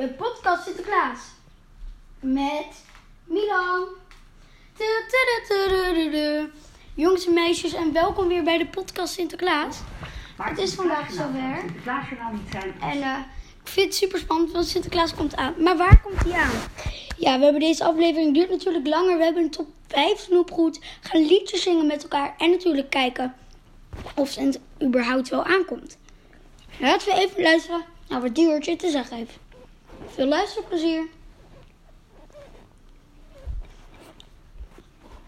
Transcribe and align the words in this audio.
de 0.00 0.08
podcast 0.08 0.64
Sinterklaas. 0.64 1.18
Met 2.20 2.84
Milan. 3.24 3.84
Jongens 6.94 7.26
en 7.26 7.32
meisjes, 7.32 7.74
en 7.74 7.92
welkom 7.92 8.28
weer 8.28 8.42
bij 8.42 8.58
de 8.58 8.66
podcast 8.66 9.14
Sinterklaas. 9.14 9.78
Het 10.42 10.58
is 10.58 10.74
vandaag 10.74 11.10
zover. 11.10 11.56
Sinterklaasjournaal 11.58 12.32
niet 12.32 12.50
zijn. 12.50 12.74
En 12.80 13.02
eh, 13.02 13.18
ik 13.62 13.68
vind 13.68 13.86
het 13.86 13.94
super 13.94 14.18
spannend, 14.18 14.52
want 14.52 14.66
Sinterklaas 14.66 15.14
komt 15.14 15.36
aan. 15.36 15.54
Maar 15.58 15.76
waar 15.76 16.00
komt 16.00 16.24
hij 16.24 16.40
aan? 16.40 16.60
Ja, 17.18 17.38
we 17.38 17.44
hebben 17.44 17.60
deze 17.60 17.84
aflevering, 17.84 18.34
duurt 18.34 18.50
natuurlijk 18.50 18.86
langer. 18.86 19.16
We 19.16 19.24
hebben 19.24 19.42
een 19.42 19.50
top 19.50 19.68
5 19.88 20.18
snoepgoed. 20.18 20.80
Gaan 21.00 21.26
liedjes 21.26 21.62
zingen 21.62 21.86
met 21.86 22.02
elkaar. 22.02 22.34
En 22.38 22.50
natuurlijk 22.50 22.90
kijken 22.90 23.34
of 24.14 24.28
Sint 24.28 24.60
überhaupt 24.82 25.28
wel 25.28 25.44
aankomt. 25.44 25.98
Laten 26.78 27.08
we 27.08 27.20
even 27.20 27.42
luisteren 27.42 27.84
naar 28.08 28.20
wat 28.20 28.34
Diewertje 28.34 28.76
te 28.76 28.90
zeggen 28.90 29.16
heeft. 29.16 29.38
Veel 30.14 30.26
luisterplezier. 30.28 31.06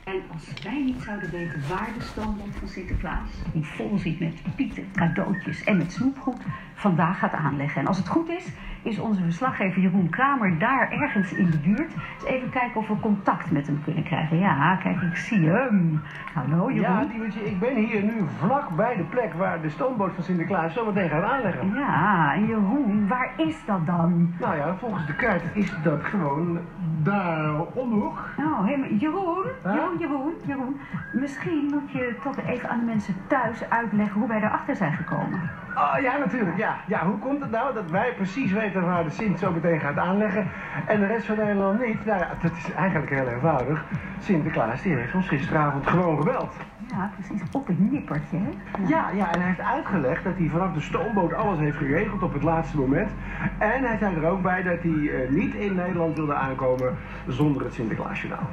En 0.04 0.22
als 0.32 0.62
wij 0.62 0.82
niet 0.84 1.02
zouden 1.02 1.30
weten 1.30 1.68
waar 1.68 1.90
de 1.98 2.04
stoomboot 2.04 2.54
van 2.58 2.68
Sinterklaas, 2.68 3.28
die 3.52 3.64
vol 3.64 3.98
zit 3.98 4.20
met 4.20 4.34
pieten, 4.56 4.92
cadeautjes 4.94 5.64
en 5.64 5.76
met 5.76 5.92
snoepgoed, 5.92 6.40
vandaag 6.74 7.18
gaat 7.18 7.32
aanleggen. 7.32 7.80
En 7.80 7.86
als 7.86 7.96
het 7.96 8.08
goed 8.08 8.28
is, 8.28 8.44
is 8.82 8.98
onze 8.98 9.22
verslaggever 9.22 9.80
Jeroen 9.82 10.08
Kramer 10.08 10.58
daar 10.58 10.90
ergens 10.90 11.32
in 11.32 11.50
de 11.50 11.58
buurt. 11.58 11.94
Dus 12.18 12.24
even 12.28 12.50
kijken 12.50 12.80
of 12.80 12.88
we 12.88 13.00
contact 13.00 13.50
met 13.50 13.66
hem 13.66 13.80
kunnen 13.84 14.04
krijgen. 14.04 14.38
Ja, 14.38 14.76
kijk, 14.82 15.00
ik 15.00 15.16
zie 15.16 15.48
hem. 15.48 16.00
Hallo 16.34 16.70
Ja, 16.70 16.80
Jeroen. 16.80 17.08
Diewertje, 17.08 17.44
ik 17.44 17.58
ben 17.58 17.76
hier 17.76 18.02
nu 18.02 18.24
vlak 18.38 18.68
bij 18.76 18.96
de 18.96 19.02
plek 19.02 19.32
waar 19.34 19.60
de 19.60 19.70
stoomboot 19.70 20.14
van 20.14 20.24
Sinterklaas 20.24 20.74
zometeen 20.74 21.08
gaat 21.08 21.22
aanleggen. 21.22 21.74
Ja, 21.74 22.34
en 22.34 22.46
Jeroen, 22.46 23.08
waar 23.08 23.30
is 23.36 23.64
dat 23.66 23.86
dan? 23.86 24.34
Nou 24.40 24.56
ja, 24.56 24.74
volgens 24.74 25.06
de 25.06 25.14
kaart 25.14 25.42
is 25.52 25.72
dat 25.82 26.04
gewoon 26.04 26.58
daar 27.02 27.60
om 27.60 27.88
de 27.90 27.94
hoek. 27.94 28.28
Nou, 28.36 28.78
maar 28.78 28.92
Jeroen, 28.92 29.30
Huh? 29.62 29.72
Jeroen, 29.74 29.98
Jeroen, 29.98 30.32
Jeroen. 30.46 30.80
Misschien 31.12 31.68
moet 31.70 31.90
je 31.92 32.16
toch 32.22 32.36
even 32.46 32.68
aan 32.68 32.78
de 32.78 32.84
mensen 32.84 33.14
thuis 33.26 33.68
uitleggen 33.68 34.18
hoe 34.20 34.28
wij 34.28 34.40
daarachter 34.40 34.76
zijn 34.76 34.92
gekomen. 34.92 35.40
Ah 35.74 36.00
ja, 36.02 36.16
natuurlijk. 36.16 36.56
Ja. 36.56 36.76
ja, 36.86 37.04
hoe 37.06 37.18
komt 37.18 37.40
het 37.40 37.50
nou 37.50 37.74
dat 37.74 37.90
wij 37.90 38.14
precies 38.14 38.52
weten 38.52 38.71
waar 38.80 39.04
de 39.04 39.10
Sint 39.10 39.38
zo 39.38 39.52
meteen 39.52 39.80
gaat 39.80 39.96
aanleggen 39.96 40.50
en 40.86 41.00
de 41.00 41.06
rest 41.06 41.26
van 41.26 41.36
Nederland 41.36 41.86
niet? 41.86 42.04
Nou 42.04 42.18
ja, 42.18 42.28
dat 42.42 42.52
is 42.52 42.72
eigenlijk 42.72 43.10
heel 43.10 43.28
eenvoudig. 43.28 43.84
Sinterklaas 44.20 44.82
die 44.82 44.94
heeft 44.94 45.14
ons 45.14 45.28
gisteravond 45.28 45.86
gewoon 45.86 46.16
gebeld. 46.16 46.54
Ja, 46.88 47.10
precies. 47.14 47.42
Op 47.52 47.66
het 47.66 47.90
nippertje, 47.90 48.36
hè? 48.36 48.50
Ja, 48.86 49.10
ja, 49.10 49.32
en 49.32 49.38
hij 49.38 49.48
heeft 49.48 49.60
uitgelegd 49.60 50.24
dat 50.24 50.36
hij 50.36 50.48
vanaf 50.48 50.72
de 50.72 50.80
stoomboot 50.80 51.32
alles 51.32 51.58
heeft 51.58 51.76
geregeld 51.76 52.22
op 52.22 52.32
het 52.32 52.42
laatste 52.42 52.76
moment. 52.76 53.10
En 53.58 53.84
hij 53.84 53.96
zei 53.98 54.16
er 54.16 54.26
ook 54.26 54.42
bij 54.42 54.62
dat 54.62 54.82
hij 54.82 55.24
eh, 55.24 55.30
niet 55.30 55.54
in 55.54 55.74
Nederland 55.74 56.16
wilde 56.16 56.34
aankomen 56.34 56.96
zonder 57.26 57.64
het 57.64 57.74
Sinterklaasjournaal. 57.74 58.48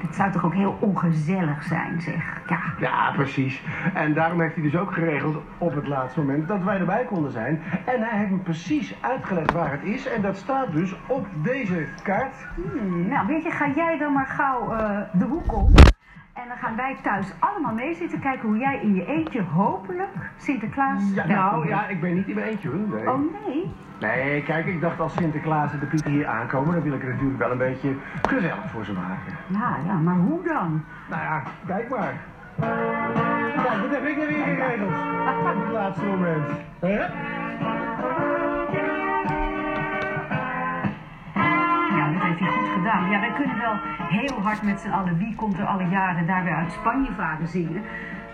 Het 0.00 0.14
zou 0.14 0.32
toch 0.32 0.44
ook 0.44 0.54
heel 0.54 0.76
ongezellig 0.80 1.62
zijn, 1.62 2.00
zeg. 2.00 2.40
Ja. 2.46 2.60
Ja, 2.78 3.12
precies. 3.12 3.62
En 3.94 4.14
daarom 4.14 4.40
heeft 4.40 4.54
hij 4.54 4.62
dus 4.62 4.76
ook 4.76 4.92
geregeld 4.92 5.36
op 5.58 5.74
het 5.74 5.88
laatste 5.88 6.20
moment 6.20 6.48
dat 6.48 6.62
wij 6.62 6.78
erbij 6.78 7.04
konden 7.04 7.32
zijn. 7.32 7.62
En 7.84 8.00
hij 8.00 8.18
heeft 8.18 8.30
me 8.30 8.38
precies 8.38 8.94
uitgelegd 9.00 9.52
waar 9.52 9.70
het 9.70 9.82
is. 9.82 10.06
En 10.06 10.22
dat 10.22 10.36
staat 10.36 10.72
dus 10.72 10.96
op 11.06 11.26
deze 11.42 11.86
kaart. 12.02 12.34
Hmm, 12.54 13.08
nou, 13.08 13.26
weet 13.26 13.42
je, 13.42 13.50
ga 13.50 13.68
jij 13.74 13.98
dan 13.98 14.12
maar 14.12 14.26
gauw 14.26 14.72
eh, 14.72 15.00
de 15.12 15.24
hoek 15.24 15.56
om. 15.56 15.74
En 16.32 16.48
dan 16.48 16.56
gaan 16.56 16.76
wij 16.76 16.96
thuis 17.02 17.32
allemaal 17.38 17.74
mee 17.74 17.94
zitten 17.94 18.20
kijken 18.20 18.48
hoe 18.48 18.58
jij 18.58 18.80
in 18.82 18.94
je 18.94 19.06
eentje 19.06 19.42
hopelijk 19.42 20.30
Sinterklaas... 20.36 21.02
Ja, 21.14 21.26
nou 21.26 21.68
ja, 21.68 21.88
ik 21.88 22.00
ben 22.00 22.14
niet 22.14 22.28
in 22.28 22.34
mijn 22.34 22.46
eentje 22.46 22.68
hoor. 22.68 22.78
Nee. 22.78 23.08
Oh 23.08 23.18
nee? 23.46 23.72
Nee, 23.98 24.42
kijk, 24.42 24.66
ik 24.66 24.80
dacht 24.80 25.00
als 25.00 25.14
Sinterklaas 25.14 25.72
en 25.72 25.78
de 25.78 25.86
Pieten 25.86 26.10
hier 26.10 26.26
aankomen, 26.26 26.74
dan 26.74 26.82
wil 26.82 26.92
ik 26.92 27.00
het 27.00 27.10
natuurlijk 27.10 27.38
wel 27.38 27.50
een 27.50 27.58
beetje 27.58 27.94
gezellig 28.22 28.70
voor 28.70 28.84
ze 28.84 28.92
maken. 28.92 29.32
Ja, 29.46 29.76
ja, 29.86 29.94
maar 29.94 30.16
hoe 30.16 30.42
dan? 30.44 30.84
Nou 31.08 31.22
ja, 31.22 31.42
kijk 31.66 31.88
maar. 31.88 32.14
Kijk, 33.62 33.80
wat 33.80 33.90
heb 33.90 34.06
ik 34.06 34.18
er 34.18 34.26
weer 34.26 34.44
geregeld? 34.44 34.94
Op 35.54 35.64
het 35.64 35.72
laatste 35.72 36.06
moment. 36.06 36.50
Hè? 36.78 36.98
Ja, 41.96 42.12
dat 42.12 42.22
heeft 42.22 42.38
hij 42.38 42.48
goed 42.48 42.68
gedaan. 42.74 43.10
Ja, 43.10 43.20
wij 43.20 43.32
kunnen 43.36 43.58
wel 43.58 43.74
heel 44.08 44.42
hard 44.42 44.62
met 44.62 44.80
z'n 44.80 44.90
allen 44.90 45.18
wie 45.18 45.34
komt 45.34 45.58
er 45.58 45.64
alle 45.64 45.88
jaren 45.88 46.26
daar 46.26 46.44
weer 46.44 46.54
uit 46.54 46.72
Spanje 46.72 47.10
varen 47.16 47.48
zingen. 47.48 47.82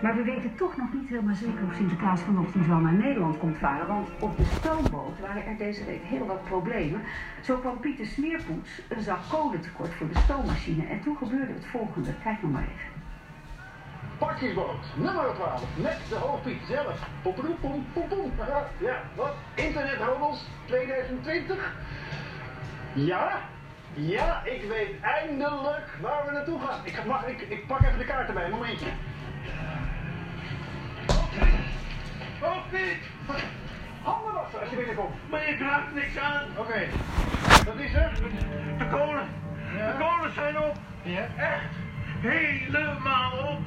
Maar 0.01 0.15
we 0.15 0.23
weten 0.23 0.55
toch 0.55 0.77
nog 0.77 0.93
niet 0.93 1.09
helemaal 1.09 1.35
zeker 1.35 1.65
of 1.67 1.73
Sinterklaas 1.75 2.21
vanochtend 2.21 2.67
wel 2.67 2.77
naar 2.77 2.93
Nederland 2.93 3.37
komt 3.37 3.57
varen. 3.57 3.87
Want 3.87 4.09
op 4.19 4.37
de 4.37 4.45
stoomboot 4.45 5.19
waren 5.19 5.45
er 5.45 5.57
deze 5.57 5.85
week 5.85 6.03
heel 6.03 6.25
wat 6.25 6.43
problemen. 6.43 7.01
Zo 7.43 7.57
kwam 7.57 7.79
Pieter 7.79 8.05
Smeerpoets 8.05 8.81
een 8.89 9.01
zak 9.01 9.19
kolen 9.29 9.61
tekort 9.61 9.93
voor 9.93 10.07
de 10.07 10.19
stoommachine. 10.19 10.85
En 10.85 11.01
toen 11.01 11.17
gebeurde 11.17 11.53
het 11.53 11.65
volgende. 11.65 12.13
Kijk 12.23 12.41
nog 12.41 12.51
maar 12.51 12.61
even. 12.61 12.93
Pakjesboot, 14.17 14.85
nummer 14.95 15.33
12, 15.33 15.63
met 15.77 15.97
de 16.09 16.15
hoofdpiet 16.15 16.61
zelf. 16.67 17.07
Ja, 18.87 19.01
wat? 19.15 19.33
Internethandels 19.55 20.47
2020? 20.65 21.73
Ja? 22.93 23.41
Ja, 23.93 24.43
ik 24.43 24.63
weet 24.69 25.01
eindelijk 25.01 25.97
waar 26.01 26.25
we 26.25 26.31
naartoe 26.31 26.59
gaan. 26.59 26.79
Ik, 26.83 27.05
mag, 27.05 27.27
ik, 27.27 27.41
ik 27.41 27.67
pak 27.67 27.81
even 27.81 27.97
de 27.97 28.05
kaart 28.05 28.27
erbij, 28.27 28.45
een 28.45 28.51
momentje. 28.51 28.87
Hoofdpiet! 32.39 33.01
Handen 34.01 34.33
wassen 34.33 34.59
als 34.59 34.69
je 34.69 34.75
binnenkomt. 34.75 35.15
Maar 35.29 35.49
je 35.49 35.55
krijgt 35.55 35.93
niks 35.93 36.17
aan. 36.17 36.43
Oké, 36.57 36.87
dat 37.65 37.75
is 37.77 37.93
er. 37.93 38.11
De 38.77 38.87
kolen. 38.89 39.27
Ja. 39.77 39.91
De 39.91 39.97
kolen 39.97 40.33
zijn 40.33 40.57
op. 40.57 40.75
Ja. 41.03 41.27
Echt 41.37 41.75
helemaal 42.21 43.31
op. 43.31 43.59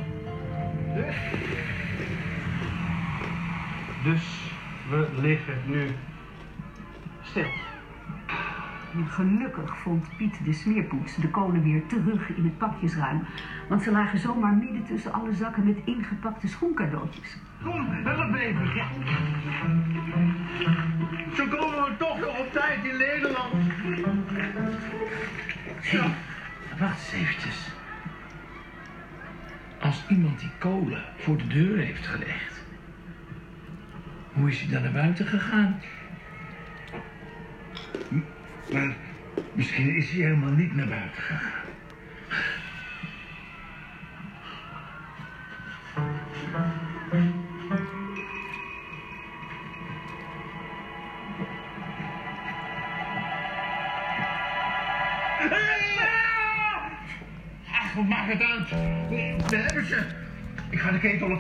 Dus? 0.95 1.17
Dus 4.05 4.53
we 4.91 5.09
liggen 5.21 5.59
nu 5.67 5.97
stil. 7.23 7.51
En 8.95 9.07
gelukkig 9.07 9.77
vond 9.77 10.17
Piet 10.17 10.45
de 10.45 10.53
smeerpoets 10.53 11.17
de 11.17 11.29
kolen 11.29 11.63
weer 11.63 11.87
terug 11.87 12.29
in 12.29 12.45
het 12.45 12.59
pakjesruim. 12.59 13.27
Want 13.69 13.83
ze 13.83 13.91
lagen 13.91 14.19
zomaar 14.19 14.55
midden 14.55 14.85
tussen 14.85 15.13
alle 15.13 15.35
zakken 15.35 15.65
met 15.65 15.77
ingepakte 15.85 16.49
schoencadeautjes. 16.49 17.37
Kom, 17.63 17.89
help 18.05 18.35
even. 18.35 18.69
Zo 21.37 21.47
komen 21.47 21.85
we 21.85 21.97
toch 21.99 22.19
nog 22.19 22.39
op 22.39 22.53
tijd 22.53 22.85
in 22.85 22.97
Nederland. 22.97 23.55
Hé, 25.81 26.01
wacht 26.79 27.13
eens 27.13 27.23
eventjes. 27.23 27.69
Als 29.81 30.05
iemand 30.09 30.41
die 30.41 30.51
kolen 30.59 31.03
voor 31.17 31.37
de 31.37 31.47
deur 31.47 31.79
heeft 31.79 32.07
gelegd, 32.07 32.65
hoe 34.33 34.51
is 34.51 34.61
hij 34.61 34.71
dan 34.71 34.83
naar 34.83 34.93
buiten 34.93 35.27
gegaan? 35.27 35.81
Maar 38.73 38.97
misschien 39.53 39.97
is 39.97 40.11
hij 40.11 40.21
helemaal 40.21 40.51
niet 40.53 40.75
naar 40.75 40.89
buiten 40.89 41.23
gegaan. 41.23 41.58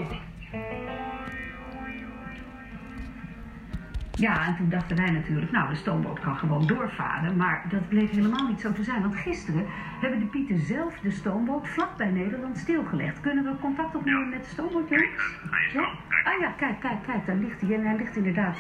Ja, 4.18 4.46
en 4.46 4.56
toen 4.56 4.70
dachten 4.70 4.98
wij 4.98 5.10
natuurlijk, 5.10 5.52
nou, 5.52 5.70
de 5.70 5.76
stoomboot 5.76 6.20
kan 6.20 6.38
gewoon 6.38 6.68
doorvaren. 6.68 7.36
Maar 7.36 7.66
dat 7.70 7.88
bleek 7.88 8.10
helemaal 8.10 8.48
niet 8.48 8.62
zo 8.62 8.72
te 8.72 8.84
zijn. 8.84 9.02
Want 9.02 9.16
gisteren 9.16 9.66
hebben 10.02 10.20
de 10.20 10.26
Pieten 10.26 10.60
zelf 10.60 11.00
de 11.00 11.12
stoomboot 11.12 11.68
vlak 11.68 11.98
bij 11.98 12.10
Nederland 12.10 12.58
stilgelegd. 12.58 13.20
Kunnen 13.20 13.44
we 13.44 13.60
contact 13.62 13.96
opnemen 13.96 14.30
met 14.30 14.44
de 14.44 14.50
stoomboot, 14.50 14.90
jongens? 14.90 15.40
Ja? 15.74 15.90
Ah 16.24 16.40
ja, 16.40 16.52
kijk, 16.58 16.80
kijk, 16.80 17.04
kijk, 17.06 17.26
daar 17.26 17.36
ligt 17.36 17.62
hij. 17.62 17.74
En 17.74 17.86
hij 17.86 17.98
ligt 17.98 18.16
inderdaad 18.16 18.58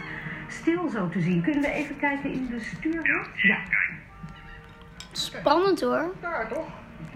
stil 0.47 0.89
zo 0.89 1.09
te 1.09 1.21
zien. 1.21 1.41
Kunnen 1.41 1.61
we 1.61 1.71
even 1.71 1.97
kijken 1.97 2.31
in 2.31 2.47
de 2.47 2.59
stuurhut? 2.59 3.29
Ja. 3.33 3.57
Spannend 5.11 5.81
hoor. 5.81 6.13
Daar 6.21 6.47
toch? 6.47 6.67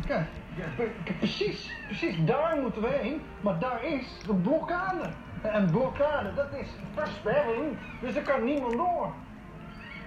Kijk, 0.08 0.28
ja, 0.56 0.66
pre- 0.76 1.14
precies, 1.18 1.72
precies 1.86 2.16
daar 2.26 2.58
moeten 2.62 2.82
we 2.82 2.88
heen. 3.02 3.22
Maar 3.42 3.60
daar 3.60 3.84
is 3.84 4.20
de 4.26 4.34
blokkade. 4.34 5.10
En 5.42 5.72
blokkade, 5.72 6.34
dat 6.34 6.54
is 6.54 6.68
versperring. 6.94 7.78
Dus 8.02 8.16
er 8.16 8.22
kan 8.22 8.44
niemand 8.44 8.72
door. 8.72 9.14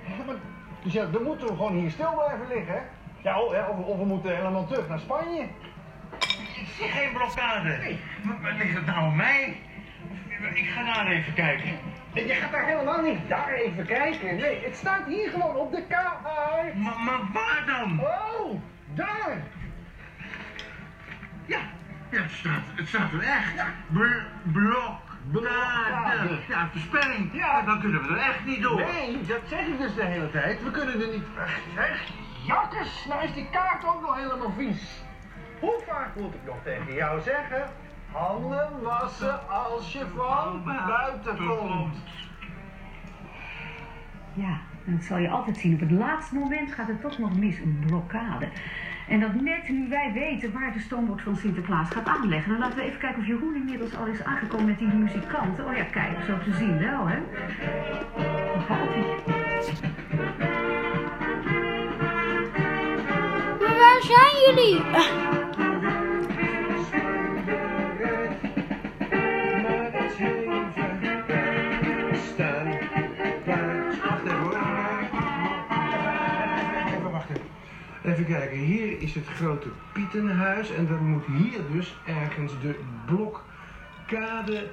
Ja, 0.06 0.25
maar, 0.26 0.35
dus 0.82 0.93
ja, 0.93 1.06
dan 1.06 1.23
moeten 1.23 1.46
we 1.46 1.52
gewoon 1.52 1.73
hier 1.73 1.91
stil 1.91 2.12
blijven 2.14 2.46
liggen. 2.49 2.75
Hè? 2.75 2.81
Ja, 3.23 3.41
of, 3.41 3.52
ja, 3.52 3.69
of, 3.69 3.99
we 3.99 4.05
moeten 4.05 4.37
helemaal 4.37 4.67
terug 4.67 4.88
naar 4.88 4.99
Spanje. 4.99 5.43
Ik 6.56 6.69
zie 6.76 6.88
geen 6.88 7.12
blokkade. 7.12 7.96
Maar, 8.23 8.41
maar 8.41 8.52
ligt 8.58 8.75
het 8.75 8.87
nou 8.87 8.99
aan 8.99 9.17
mij? 9.17 9.56
Ik 10.55 10.69
ga 10.69 10.94
daar 10.94 11.06
even 11.06 11.35
kijken. 11.35 11.79
Je 12.12 12.29
gaat 12.35 12.52
daar 12.52 12.67
helemaal 12.67 13.02
niet 13.02 13.29
daar 13.29 13.52
even 13.52 13.87
kijken. 13.87 14.37
Nee, 14.37 14.64
het 14.64 14.76
staat 14.76 15.06
hier 15.06 15.31
gewoon 15.31 15.56
op 15.56 15.73
de 15.73 15.82
kaart. 15.88 16.75
Maar, 16.75 16.99
maar 17.00 17.20
waar 17.32 17.62
dan? 17.67 18.00
Oh, 18.00 18.61
daar. 18.94 19.43
Ja, 21.46 21.58
ja 22.11 22.23
het, 22.23 22.31
staat, 22.31 22.62
het 22.75 22.88
staat 22.88 23.12
er 23.12 23.23
echt. 23.23 23.64
Bl 23.87 24.02
blok. 24.43 25.02
Blokkade. 25.31 26.38
Ja, 26.49 26.69
verspelling. 26.70 27.31
Ja. 27.32 27.62
dan 27.62 27.81
kunnen 27.81 28.02
we 28.02 28.08
er 28.08 28.19
echt 28.19 28.44
niet 28.44 28.62
door. 28.62 28.81
Nee, 28.81 29.20
dat 29.26 29.41
zeg 29.46 29.67
ik 29.67 29.79
dus 29.79 29.94
de 29.94 30.05
hele 30.05 30.31
tijd. 30.31 30.62
We 30.62 30.70
kunnen 30.70 31.00
er 31.00 31.08
niet... 31.08 31.25
Zeg, 31.75 32.08
jakkes, 32.46 33.05
nou 33.08 33.25
is 33.25 33.32
die 33.32 33.49
kaart 33.50 33.85
ook 33.85 34.00
nog 34.00 34.17
helemaal 34.17 34.52
vies. 34.56 35.02
Hoe 35.61 35.82
vaak 35.87 36.14
moet 36.14 36.35
ik 36.35 36.41
nog 36.46 36.56
tegen 36.64 36.94
jou 36.94 37.20
zeggen? 37.20 37.70
Handen 38.12 38.82
wassen 38.82 39.49
als 39.49 39.93
je 39.93 40.06
van 40.17 40.64
buiten 40.64 41.37
komt. 41.46 41.96
Ja, 44.32 44.61
dat 44.85 45.02
zal 45.02 45.19
je 45.19 45.29
altijd 45.29 45.56
zien. 45.56 45.75
Op 45.75 45.81
het 45.81 45.91
laatste 45.91 46.35
moment 46.35 46.73
gaat 46.73 46.88
het 46.88 47.00
toch 47.00 47.19
nog 47.19 47.37
mis, 47.37 47.58
een 47.58 47.85
blokkade. 47.87 48.49
En 49.08 49.20
dat 49.20 49.34
net 49.34 49.68
nu 49.68 49.88
wij 49.88 50.12
weten 50.12 50.52
waar 50.52 50.72
de 50.72 50.80
stoomboot 50.80 51.22
van 51.22 51.36
Sinterklaas 51.36 51.90
gaat 51.90 52.06
aanleggen. 52.06 52.50
Dan 52.50 52.60
laten 52.60 52.78
we 52.78 52.84
even 52.84 52.98
kijken 52.98 53.20
of 53.20 53.26
Jeroen 53.26 53.54
inmiddels 53.54 53.96
al 53.96 54.06
is 54.06 54.24
aangekomen 54.24 54.66
met 54.66 54.78
die 54.78 54.88
muzikanten. 54.88 55.66
Oh 55.66 55.76
ja, 55.76 55.84
kijk, 55.84 56.24
zo 56.26 56.38
te 56.38 56.52
zien 56.52 56.78
wel, 56.78 57.08
hè. 57.08 57.18
Daar 58.16 58.60
gaat 58.66 58.88
hij. 58.88 59.02
Maar 63.60 63.76
waar 63.76 64.02
zijn 64.02 64.34
jullie? 64.46 65.42
Even 78.04 78.26
kijken, 78.26 78.58
hier 78.58 79.00
is 79.00 79.14
het 79.14 79.26
grote 79.26 79.68
Pietenhuis 79.92 80.70
en 80.74 80.86
dan 80.86 81.08
moet 81.08 81.24
hier 81.26 81.60
dus 81.72 81.96
ergens 82.06 82.52
de 82.60 82.78
blokkade 83.06 84.70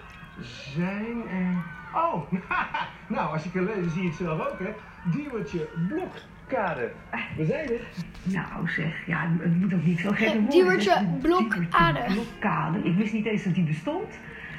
zijn. 0.76 1.28
En... 1.30 1.64
Oh, 1.96 2.32
nou 3.16 3.34
als 3.34 3.44
je 3.44 3.52
kan 3.52 3.64
lezen 3.64 3.92
zie 3.92 4.02
je 4.02 4.08
het 4.08 4.18
zelf 4.18 4.40
ook 4.40 4.60
hè. 4.60 4.74
Diewertje 5.12 5.68
blokkade. 5.88 6.92
We 7.38 7.46
zijn 7.46 7.70
er. 7.70 7.82
Nou 8.24 8.70
zeg, 8.70 9.06
ja, 9.06 9.32
het 9.40 9.60
moet 9.60 9.74
ook 9.74 9.84
niet 9.84 10.00
zo 10.00 10.10
gek 10.10 10.28
worden. 10.28 10.50
Diewertje 10.50 11.08
blokkade. 11.22 12.00
Blokkade. 12.14 12.80
Ik 12.84 12.96
wist 12.96 13.14
niet 13.14 13.26
eens 13.26 13.44
dat 13.44 13.56
die 13.56 13.64
bestond. 13.64 14.10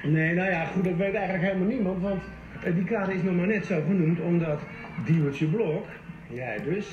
Nee, 0.02 0.34
nou 0.34 0.50
ja, 0.50 0.64
goed, 0.64 0.84
dat 0.84 0.96
weet 0.96 1.14
eigenlijk 1.14 1.44
helemaal 1.44 1.68
niemand, 1.68 2.02
want 2.02 2.22
eh, 2.62 2.74
die 2.74 2.84
kade 2.84 3.14
is 3.14 3.22
nog 3.22 3.34
maar 3.34 3.46
net 3.46 3.66
zo 3.66 3.82
genoemd 3.86 4.20
omdat 4.20 4.60
Diewertje 5.04 5.46
Blok, 5.46 5.86
jij 6.34 6.62
dus, 6.64 6.86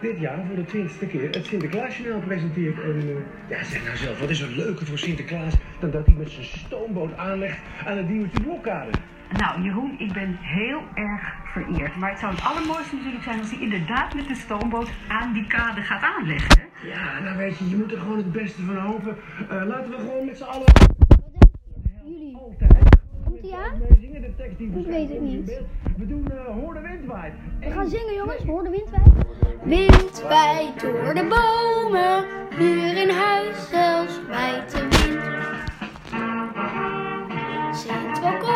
dit 0.00 0.18
jaar 0.18 0.46
voor 0.46 0.56
de 0.56 0.64
twintigste 0.64 1.06
keer 1.06 1.30
het 1.30 1.46
Sinterklaasjournaal 1.46 2.20
presenteert. 2.20 2.82
En 2.82 3.00
eh, 3.00 3.50
ja, 3.58 3.64
zeg 3.64 3.84
nou 3.84 3.96
zelf, 3.96 4.20
wat 4.20 4.30
is 4.30 4.40
er 4.40 4.50
leuker 4.50 4.86
voor 4.86 4.98
Sinterklaas 4.98 5.54
dan 5.80 5.90
dat 5.90 6.06
hij 6.06 6.14
met 6.14 6.30
zijn 6.30 6.46
stoomboot 6.46 7.16
aanlegt 7.16 7.58
aan 7.86 7.96
de 7.96 8.06
Diewertje 8.06 8.42
Blokkade? 8.42 8.90
Nou, 9.38 9.62
Jeroen, 9.62 9.96
ik 9.98 10.12
ben 10.12 10.38
heel 10.40 10.82
erg 10.94 11.34
vereerd. 11.44 11.96
Maar 11.96 12.10
het 12.10 12.18
zou 12.18 12.34
het 12.34 12.44
allermooiste 12.44 12.94
natuurlijk 12.94 13.24
zijn 13.24 13.38
als 13.38 13.50
hij 13.50 13.60
inderdaad 13.60 14.14
met 14.14 14.28
de 14.28 14.34
stoomboot 14.34 14.90
aan 15.08 15.32
die 15.32 15.46
kade 15.46 15.80
gaat 15.80 16.02
aanleggen. 16.02 16.60
hè? 16.60 16.88
Ja, 16.88 17.20
nou 17.20 17.36
weet 17.36 17.58
je, 17.58 17.68
je 17.68 17.76
moet 17.76 17.92
er 17.92 17.98
gewoon 17.98 18.16
het 18.16 18.32
beste 18.32 18.62
van 18.62 18.76
hopen. 18.76 19.16
Eh, 19.50 19.64
laten 19.66 19.90
we 19.90 19.96
gewoon 19.96 20.26
met 20.26 20.36
z'n 20.36 20.42
allen 20.42 20.66
Jullie. 22.04 22.36
altijd... 22.36 22.93
Komt 23.34 23.46
die 23.46 23.54
aan? 23.54 23.78
mee 23.78 23.98
zingen, 24.00 24.20
de 24.20 24.34
tekst 24.36 24.58
die 24.58 24.68
Ik 24.68 24.86
weet 24.86 25.08
het 25.08 25.20
niet. 25.20 25.60
We 25.96 26.06
doen 26.06 26.30
eh 26.30 26.46
Hoor 26.46 26.74
de 26.74 26.80
Wind 26.80 27.04
waait. 27.06 27.32
We 27.60 27.70
gaan 27.70 27.88
zingen, 27.88 28.14
jongens. 28.14 28.42
Hoor 28.42 28.62
de 28.62 28.70
wind 28.70 28.90
waait. 28.90 29.24
Wind 29.64 30.22
waait 30.22 30.80
door 30.80 31.14
de 31.14 31.26
bomen. 31.28 32.24
Hier 32.58 32.96
in 33.02 33.08
huis 33.08 33.68
zelfs 33.70 34.20
waait 34.28 34.70
de 34.70 34.80
wind. 34.80 35.22
Sint 37.76 38.20
wel 38.20 38.53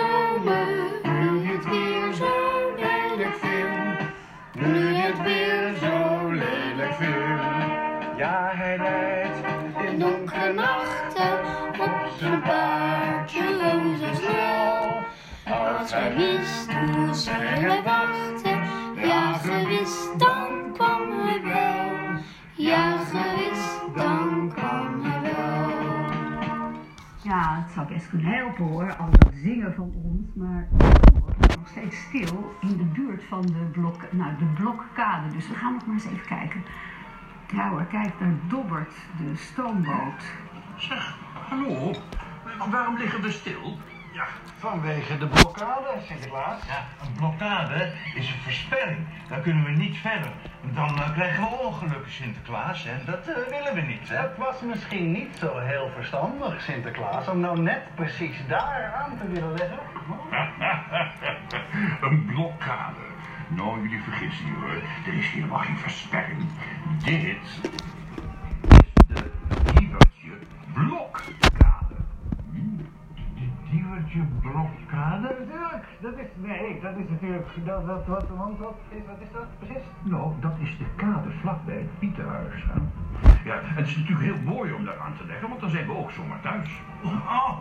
wij 17.57 17.83
wachten, 17.83 18.59
ja 19.09 19.33
gewist 19.33 20.19
dan 20.19 20.73
kwam 20.73 21.11
hij 21.11 21.43
wel. 21.43 22.21
Ja 22.57 22.99
gewist 22.99 23.81
dan 23.95 24.53
kwam 24.55 25.03
hij 25.03 25.21
wel. 25.21 25.69
Ja, 27.23 27.63
het 27.63 27.73
zou 27.75 27.87
best 27.87 28.09
kunnen 28.09 28.27
helpen 28.27 28.65
hoor, 28.65 28.97
al 28.97 29.11
dat 29.11 29.33
zingen 29.35 29.75
van 29.75 29.93
ons. 30.05 30.27
Maar 30.35 30.69
nog 31.59 31.69
steeds 31.69 31.97
stil 31.97 32.55
in 32.61 32.77
de 32.77 32.85
buurt 32.85 33.25
van 33.29 33.43
de, 33.43 33.69
blok, 33.73 34.13
nou, 34.13 34.31
de 34.39 34.45
blokkade. 34.45 35.29
Dus 35.33 35.49
we 35.49 35.55
gaan 35.55 35.73
nog 35.73 35.87
maar 35.87 35.95
eens 35.95 36.07
even 36.07 36.27
kijken. 36.27 36.65
Ja 37.53 37.69
hoor, 37.69 37.85
kijk, 37.85 38.13
daar 38.19 38.35
dobbert 38.49 38.95
de 39.19 39.37
stoomboot. 39.37 40.23
Zeg, 40.77 41.17
hallo. 41.49 41.93
Waarom 42.71 42.97
liggen 42.97 43.23
we 43.23 43.31
stil? 43.31 43.79
Ja, 44.19 44.27
vanwege 44.59 45.19
de 45.19 45.27
blokkade, 45.27 45.89
Sinterklaas. 46.07 46.61
Ja, 46.67 47.07
een 47.07 47.13
blokkade 47.13 47.93
is 48.15 48.31
een 48.31 48.41
verspelling. 48.41 49.07
Dan 49.29 49.43
kunnen 49.43 49.65
we 49.65 49.71
niet 49.71 49.97
verder. 49.97 50.31
Dan 50.75 50.99
eh, 50.99 51.13
krijgen 51.13 51.43
we 51.43 51.49
ongelukken, 51.49 52.13
Sinterklaas. 52.13 52.87
En 52.87 53.03
dat 53.07 53.29
eh, 53.29 53.35
willen 53.49 53.75
we 53.75 53.81
niet, 53.81 54.09
hè? 54.09 54.17
Het 54.17 54.37
was 54.37 54.61
misschien 54.61 55.13
niet 55.13 55.37
zo 55.39 55.59
heel 55.59 55.91
verstandig, 55.95 56.61
Sinterklaas, 56.61 57.29
om 57.29 57.41
nou 57.41 57.61
net 57.61 57.95
precies 57.95 58.37
daar 58.49 58.95
aan 58.95 59.19
te 59.19 59.29
willen 59.29 59.55
leggen. 59.55 59.79
een 62.09 62.27
blokkade. 62.27 63.07
Nou, 63.49 63.83
jullie 63.83 64.03
vergissen 64.03 64.47
je 64.47 64.53
hoor. 64.53 64.83
Er 65.07 65.19
is 65.19 65.31
helemaal 65.31 65.59
geen 65.59 65.79
versperring. 65.79 66.47
Dit 67.05 67.23
is 67.23 67.61
de. 69.07 69.31
Die 69.75 69.91
Diewertje 73.71 74.21
blokkade? 74.41 75.29
Natuurlijk, 75.39 75.85
dat 76.01 76.13
is, 76.19 76.27
nee, 76.35 76.81
dat 76.81 76.97
is 76.97 77.09
natuurlijk, 77.09 77.49
dat, 77.65 77.87
dat, 77.87 78.07
wat, 78.07 78.25
want 78.29 78.59
wat 78.59 78.79
is, 78.89 79.03
wat 79.07 79.17
is 79.21 79.33
dat 79.33 79.47
precies? 79.59 79.85
Nou, 80.03 80.33
dat 80.41 80.55
is 80.59 80.79
de 80.79 80.85
kade 80.97 81.31
vlakbij 81.41 81.75
het 81.75 81.99
Pieterhuis. 81.99 82.65
hè. 82.69 82.79
Ja, 83.45 83.61
het 83.63 83.87
is 83.87 83.97
natuurlijk 83.97 84.25
heel 84.27 84.55
mooi 84.55 84.73
om 84.73 84.85
daar 84.85 84.99
aan 85.01 85.17
te 85.17 85.27
leggen, 85.27 85.49
want 85.49 85.61
dan 85.61 85.71
zijn 85.71 85.87
we 85.87 85.97
ook 85.97 86.11
zomaar 86.11 86.41
thuis. 86.41 86.71
Oh, 87.05 87.59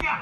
ja, 0.00 0.14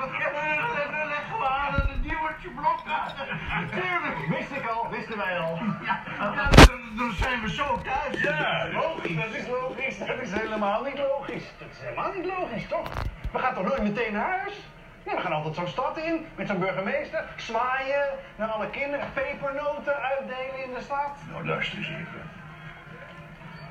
leggen 1.15 1.39
we 1.39 1.49
aan 1.49 1.73
de 1.75 2.01
Diewertje 2.03 2.49
blokkade. 2.51 3.15
Natuurlijk. 3.61 4.17
Wist 4.29 4.51
ik 4.53 4.67
al, 4.69 4.91
wisten 4.91 5.17
wij 5.17 5.39
al. 5.39 5.59
Ja, 5.85 6.01
ja, 6.19 6.49
dan, 6.51 6.81
dan 6.97 7.13
zijn 7.13 7.41
we 7.41 7.51
zo 7.51 7.79
thuis. 7.83 8.21
Ja, 8.21 8.67
Logisch, 8.73 9.17
dat 9.17 9.35
is 9.35 9.49
logisch, 9.49 9.99
dat 9.99 10.19
is 10.21 10.33
helemaal 10.33 10.83
niet 10.83 10.99
logisch. 10.99 11.53
Dat 11.59 11.69
is 11.71 11.79
helemaal 11.81 12.13
niet 12.17 12.25
logisch, 12.27 12.69
toch? 12.69 12.89
We 13.33 13.39
gaan 13.39 13.55
toch 13.55 13.65
nooit 13.65 13.83
meteen 13.83 14.13
naar 14.13 14.39
huis? 14.39 14.71
Nee, 15.07 15.15
we 15.15 15.21
gaan 15.21 15.33
altijd 15.33 15.55
zo'n 15.55 15.67
stad 15.69 15.97
in, 15.99 16.27
met 16.35 16.47
zo'n 16.49 16.59
burgemeester, 16.59 17.25
zwaaien 17.37 18.05
naar 18.37 18.49
alle 18.49 18.71
kinderen, 18.71 19.07
pepernoten 19.13 19.97
uitdelen 19.97 20.65
in 20.65 20.75
de 20.75 20.81
stad. 20.83 21.17
Nou, 21.31 21.47
luister 21.47 21.79
eens 21.79 21.87
even. 21.89 22.31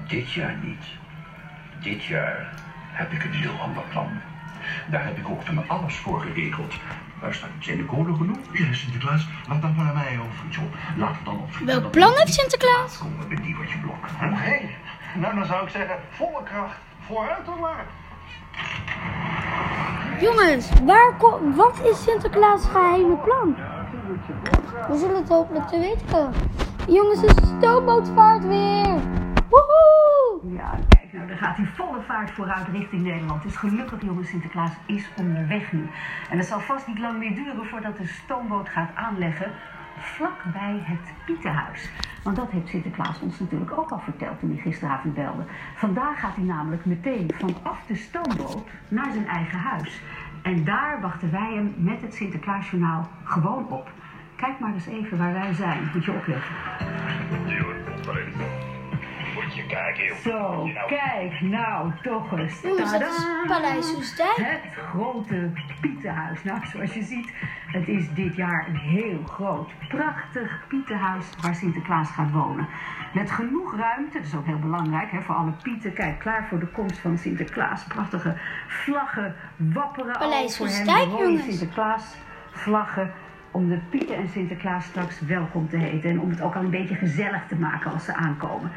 Dit 0.08 0.32
jaar 0.32 0.56
niet. 0.56 0.84
Dit 1.80 2.04
jaar 2.06 2.54
heb 2.92 3.12
ik 3.12 3.24
een 3.24 3.34
heel 3.34 3.60
ander 3.60 3.84
plan. 3.90 4.10
Daar 4.90 5.06
heb 5.06 5.18
ik 5.18 5.30
ook 5.30 5.42
van 5.42 5.70
alles 5.70 5.96
voor 5.96 6.22
geregeld. 6.22 6.74
Luister, 7.22 7.50
zijn 7.60 7.78
de 7.78 7.86
kolen 7.86 8.16
genoeg? 8.16 8.38
Ja, 8.52 8.74
Sinterklaas, 8.74 9.28
laat 9.48 9.62
dat 9.62 9.76
maar 9.76 9.86
naar 9.86 9.94
mij 9.94 10.20
over. 10.20 10.54
Zo, 10.54 10.62
laten 10.98 11.18
we 11.18 11.24
dan 11.24 11.40
op 11.40 11.50
Welk 11.66 11.92
plan 11.92 12.14
heeft 12.18 12.34
Sinterklaas? 12.34 12.98
komen 12.98 13.28
met 13.28 13.44
die 13.44 13.56
wat 13.56 13.72
je 13.72 13.78
blok. 13.78 14.06
Oké, 14.24 14.60
nou 15.14 15.36
dan 15.36 15.46
zou 15.46 15.64
ik 15.64 15.70
zeggen, 15.70 15.96
volle 16.10 16.44
kracht, 16.44 16.78
vooruit 17.06 17.46
dan 17.46 17.60
maar. 17.60 17.86
Jongens, 20.22 20.70
waar 20.86 21.14
wat 21.56 21.80
is 21.84 22.04
Sinterklaas' 22.04 22.66
geheime 22.66 23.16
plan? 23.16 23.56
We 24.90 24.98
zullen 24.98 25.16
het 25.16 25.30
hopelijk 25.30 25.68
te 25.68 25.80
weten 25.80 26.08
komen. 26.08 26.34
Jongens, 26.88 27.22
de 27.22 27.34
stoomboot 27.58 28.10
vaart 28.16 28.48
weer. 28.48 29.00
Woehoe! 29.50 30.40
Ja, 30.44 30.80
kijk, 30.90 31.14
nou, 31.14 31.28
dan 31.28 31.38
gaat 31.38 31.58
hij 31.58 31.66
volle 31.66 32.02
vaart 32.02 32.32
vooruit 32.32 32.68
richting 32.72 33.02
Nederland. 33.02 33.44
Dus 33.44 33.56
gelukkig, 33.56 34.02
jongens, 34.02 34.30
Sinterklaas 34.30 34.72
is 34.86 35.10
onderweg 35.18 35.72
nu. 35.72 35.90
En 36.30 36.38
het 36.38 36.48
zal 36.48 36.60
vast 36.60 36.88
niet 36.88 37.00
lang 37.00 37.18
meer 37.18 37.36
duren 37.36 37.66
voordat 37.66 37.98
de 37.98 38.08
stoomboot 38.08 38.70
gaat 38.70 38.90
aanleggen 38.96 39.52
vlakbij 39.98 40.80
het 40.84 41.14
Pietenhuis. 41.26 41.92
Want 42.24 42.36
dat 42.36 42.52
heeft 42.52 42.68
Sinterklaas 42.68 43.20
ons 43.20 43.40
natuurlijk 43.40 43.78
ook 43.78 43.90
al 43.90 44.00
verteld 44.00 44.40
toen 44.40 44.50
hij 44.50 44.62
gisteravond 44.62 45.14
belde. 45.14 45.44
Vandaag 45.76 46.20
gaat 46.20 46.36
hij 46.36 46.46
namelijk 46.46 46.86
meteen 46.86 47.32
vanaf 47.38 47.86
de 47.88 47.96
stoomboot 47.96 48.70
naar 48.88 49.12
zijn 49.12 49.28
eigen 49.28 49.60
huis. 49.60 50.02
En 50.44 50.64
daar 50.64 51.02
wachten 51.02 51.32
wij 51.32 51.54
hem 51.54 51.74
met 51.78 52.02
het 52.02 52.14
Sinterklaasjournaal 52.14 53.10
gewoon 53.24 53.70
op. 53.70 53.92
Kijk 54.36 54.60
maar 54.60 54.74
eens 54.74 54.86
even 54.86 55.18
waar 55.18 55.34
wij 55.34 55.54
zijn. 55.54 55.90
Moet 55.94 56.06
je 56.06 56.12
opletten. 56.12 56.54
Moet 59.52 59.60
je 59.60 59.66
kijken, 59.66 60.04
joh. 60.06 60.18
Zo, 60.18 60.70
kijk 60.88 61.42
nou 61.42 61.92
toch 62.04 62.38
eens. 62.38 62.62
Jongens, 62.62 62.92
dat 62.92 63.02
is! 63.02 63.26
Paleis. 63.48 64.16
Het 64.36 64.74
grote 64.76 65.50
Pietenhuis. 65.82 66.44
Nou, 66.44 66.66
zoals 66.66 66.94
je 66.94 67.04
ziet, 67.04 67.34
het 67.68 67.88
is 67.88 68.14
dit 68.14 68.36
jaar 68.36 68.68
een 68.68 68.76
heel 68.76 69.24
groot, 69.24 69.70
prachtig 69.88 70.64
Pietenhuis 70.68 71.26
waar 71.42 71.56
Sinterklaas 71.56 72.10
gaat 72.10 72.32
wonen. 72.32 72.68
Met 73.14 73.32
genoeg 73.32 73.76
ruimte, 73.76 74.18
dat 74.18 74.28
is 74.28 74.36
ook 74.36 74.46
heel 74.46 74.60
belangrijk 74.60 75.12
hè, 75.12 75.22
voor 75.22 75.36
alle 75.36 75.54
Pieten. 75.62 75.94
Kijk, 75.94 76.20
klaar 76.20 76.48
voor 76.50 76.60
de 76.60 76.68
komst 76.68 76.98
van 77.00 77.18
Sinterklaas. 77.18 77.84
Prachtige 77.84 78.38
vlaggen 78.68 79.36
wapperen 79.56 80.14
al 80.16 80.30
Paleis 80.30 80.58
voor 80.58 80.68
hem. 80.68 81.10
Jongens. 81.10 81.44
Sinterklaas 81.44 82.16
vlaggen 82.52 83.12
om 83.52 83.70
de 83.70 83.80
Pieten 83.90 84.16
en 84.16 84.30
Sinterklaas 84.30 84.86
straks 84.86 85.20
welkom 85.20 85.70
te 85.70 85.78
heten. 85.78 86.10
En 86.10 86.20
om 86.20 86.30
het 86.30 86.42
ook 86.42 86.56
al 86.56 86.64
een 86.64 86.70
beetje 86.70 86.96
gezellig 86.96 87.48
te 87.48 87.56
maken 87.56 87.92
als 87.92 88.06
ze 88.06 88.14
aankomen. 88.14 88.72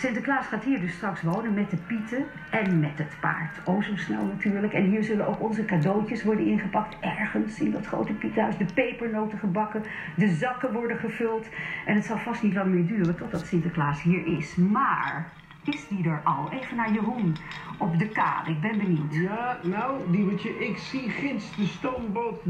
Sinterklaas 0.00 0.46
gaat 0.46 0.64
hier 0.64 0.80
dus 0.80 0.92
straks 0.92 1.22
wonen 1.22 1.54
met 1.54 1.70
de 1.70 1.76
pieten 1.76 2.24
en 2.50 2.80
met 2.80 2.98
het 2.98 3.16
paard. 3.20 3.58
Oh, 3.64 3.82
zo 3.82 3.96
snel 3.96 4.24
natuurlijk. 4.24 4.72
En 4.72 4.84
hier 4.84 5.04
zullen 5.04 5.26
ook 5.26 5.40
onze 5.40 5.64
cadeautjes 5.64 6.22
worden 6.22 6.46
ingepakt. 6.46 6.96
Ergens 7.00 7.60
in 7.60 7.70
dat 7.70 7.86
grote 7.86 8.12
pietenhuis. 8.12 8.56
De 8.56 8.64
pepernoten 8.74 9.38
gebakken. 9.38 9.82
De 10.16 10.28
zakken 10.28 10.72
worden 10.72 10.96
gevuld. 10.96 11.48
En 11.86 11.94
het 11.94 12.04
zal 12.04 12.18
vast 12.18 12.42
niet 12.42 12.54
lang 12.54 12.74
meer 12.74 12.86
duren 12.86 13.16
totdat 13.16 13.46
Sinterklaas 13.46 14.02
hier 14.02 14.26
is. 14.26 14.54
Maar 14.54 15.32
is 15.64 15.88
die 15.88 16.08
er 16.08 16.20
al? 16.24 16.50
Even 16.50 16.76
naar 16.76 16.92
Jeroen 16.92 17.36
op 17.78 17.98
de 17.98 18.08
kade. 18.08 18.50
Ik 18.50 18.60
ben 18.60 18.78
benieuwd. 18.78 19.14
Ja, 19.14 19.58
nou, 19.62 20.10
Diewertje, 20.10 20.58
ik 20.58 20.76
zie 20.78 21.10
ginds 21.10 21.56
de 21.56 21.66
stoomboot 21.66 22.46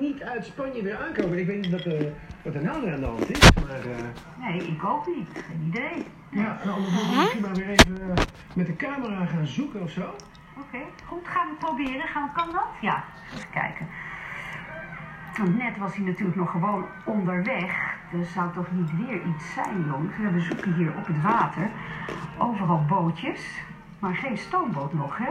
niet 0.00 0.22
uit 0.22 0.44
Spanje 0.44 0.82
weer 0.82 0.98
aankomen. 0.98 1.38
Ik 1.38 1.46
weet 1.46 1.60
niet 1.60 1.70
wat, 1.70 1.80
eh, 1.94 2.06
wat 2.44 2.54
er 2.54 2.62
nou 2.62 2.82
weer 2.82 2.92
aan 2.94 3.00
de 3.00 3.06
hand 3.06 3.30
is, 3.30 3.50
maar... 3.66 3.80
eh, 3.80 4.48
Nee, 4.48 4.66
ik 4.66 4.84
ook 4.84 5.06
niet. 5.06 5.28
Geen 5.48 5.64
idee. 5.66 6.04
ja, 6.30 6.58
nou, 6.64 6.80
moeten 6.80 6.98
we 7.08 7.14
misschien 7.16 7.40
maar 7.40 7.54
weer 7.54 7.68
even 7.68 8.00
eh, 8.10 8.24
met 8.54 8.66
de 8.66 8.76
camera 8.76 9.24
gaan 9.26 9.46
zoeken 9.46 9.82
of 9.82 9.90
zo. 9.90 10.14
Oké, 10.58 10.78
goed. 11.06 11.28
Gaan 11.28 11.48
we 11.48 11.54
proberen? 11.58 12.08
Gaan, 12.08 12.32
kan 12.32 12.52
dat? 12.52 12.66
Ja, 12.80 13.04
even 13.34 13.50
kijken. 13.52 13.86
Want 15.38 15.58
net 15.58 15.78
was 15.78 15.96
hij 15.96 16.04
natuurlijk 16.04 16.36
nog 16.36 16.50
gewoon 16.50 16.84
onderweg. 17.04 17.96
Er 18.12 18.24
zou 18.24 18.52
toch 18.52 18.66
niet 18.72 18.96
weer 18.96 19.22
iets 19.24 19.52
zijn, 19.52 19.84
jongens. 19.86 20.16
We 20.32 20.40
zoeken 20.40 20.74
hier 20.74 20.96
op 20.96 21.06
het 21.06 21.22
water. 21.22 21.70
Overal 22.38 22.84
bootjes. 22.88 23.60
Maar 23.98 24.14
geen 24.14 24.38
stoomboot 24.38 24.92
nog, 24.92 25.18
hè? 25.18 25.30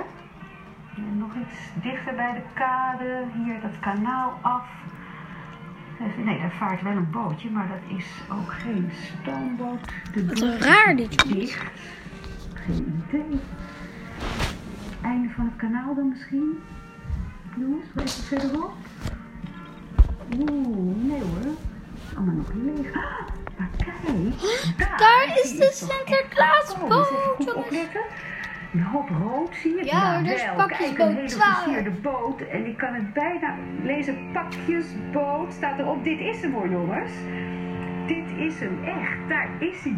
En 0.95 1.17
nog 1.17 1.35
iets 1.35 1.69
dichter 1.81 2.15
bij 2.15 2.33
de 2.33 2.41
kade. 2.53 3.23
Hier 3.33 3.61
dat 3.61 3.79
kanaal 3.79 4.39
af. 4.41 4.67
Nee, 6.23 6.39
daar 6.39 6.51
vaart 6.51 6.81
wel 6.81 6.95
een 6.95 7.11
bootje, 7.11 7.49
maar 7.49 7.67
dat 7.67 7.97
is 7.97 8.05
ook 8.31 8.51
geen 8.51 8.91
stoomboot. 8.91 9.93
De 10.13 10.25
Wat 10.25 10.61
raar 10.61 10.95
dit, 10.95 11.27
dicht. 11.27 11.71
Geen 12.53 13.03
idee. 13.07 13.39
Einde 15.01 15.29
van 15.29 15.45
het 15.45 15.55
kanaal 15.55 15.95
dan 15.95 16.09
misschien? 16.09 16.59
Jongens, 17.57 17.85
even 17.95 18.23
verderop. 18.23 18.75
Oeh, 20.39 20.95
nee 20.95 21.21
hoor. 21.21 21.66
Allemaal 22.17 22.35
nog 22.35 22.51
leeg. 22.53 22.93
Maar 23.57 23.69
kijk, 23.77 24.99
Daar 24.99 25.39
is 25.43 25.57
de 25.57 25.69
Sinterklaasboot. 25.73 26.89
Dus 27.37 27.49
goed 27.53 27.69
jongens. 27.69 28.01
Een 28.73 28.81
hoop 28.81 29.09
rood 29.09 29.55
zie 29.55 29.75
je. 29.75 29.85
Ja, 29.85 30.21
daar 30.21 30.33
is 30.33 30.45
wel. 30.45 30.55
pakjesboot 30.55 30.97
Kijk, 30.97 31.09
een 31.09 31.15
hele 31.15 31.27
12. 31.27 31.63
versierde 31.63 31.89
boot. 31.89 32.41
En 32.41 32.65
ik 32.65 32.77
kan 32.77 32.93
het 32.93 33.13
bijna 33.13 33.55
lezen. 33.83 34.31
Pakjesboot 34.33 35.53
staat 35.53 35.79
erop. 35.79 36.03
Dit 36.03 36.19
is 36.19 36.41
hem 36.41 36.53
hoor, 36.53 36.69
jongens. 36.69 37.11
Dit 38.07 38.29
is 38.37 38.59
hem, 38.59 38.83
echt. 38.83 39.29
Daar 39.29 39.49
is 39.59 39.83
hij. 39.83 39.97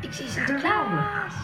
Ik 0.00 0.12
zie 0.12 0.28
Sinterklaas. 0.28 0.88
Kijk, 0.88 1.41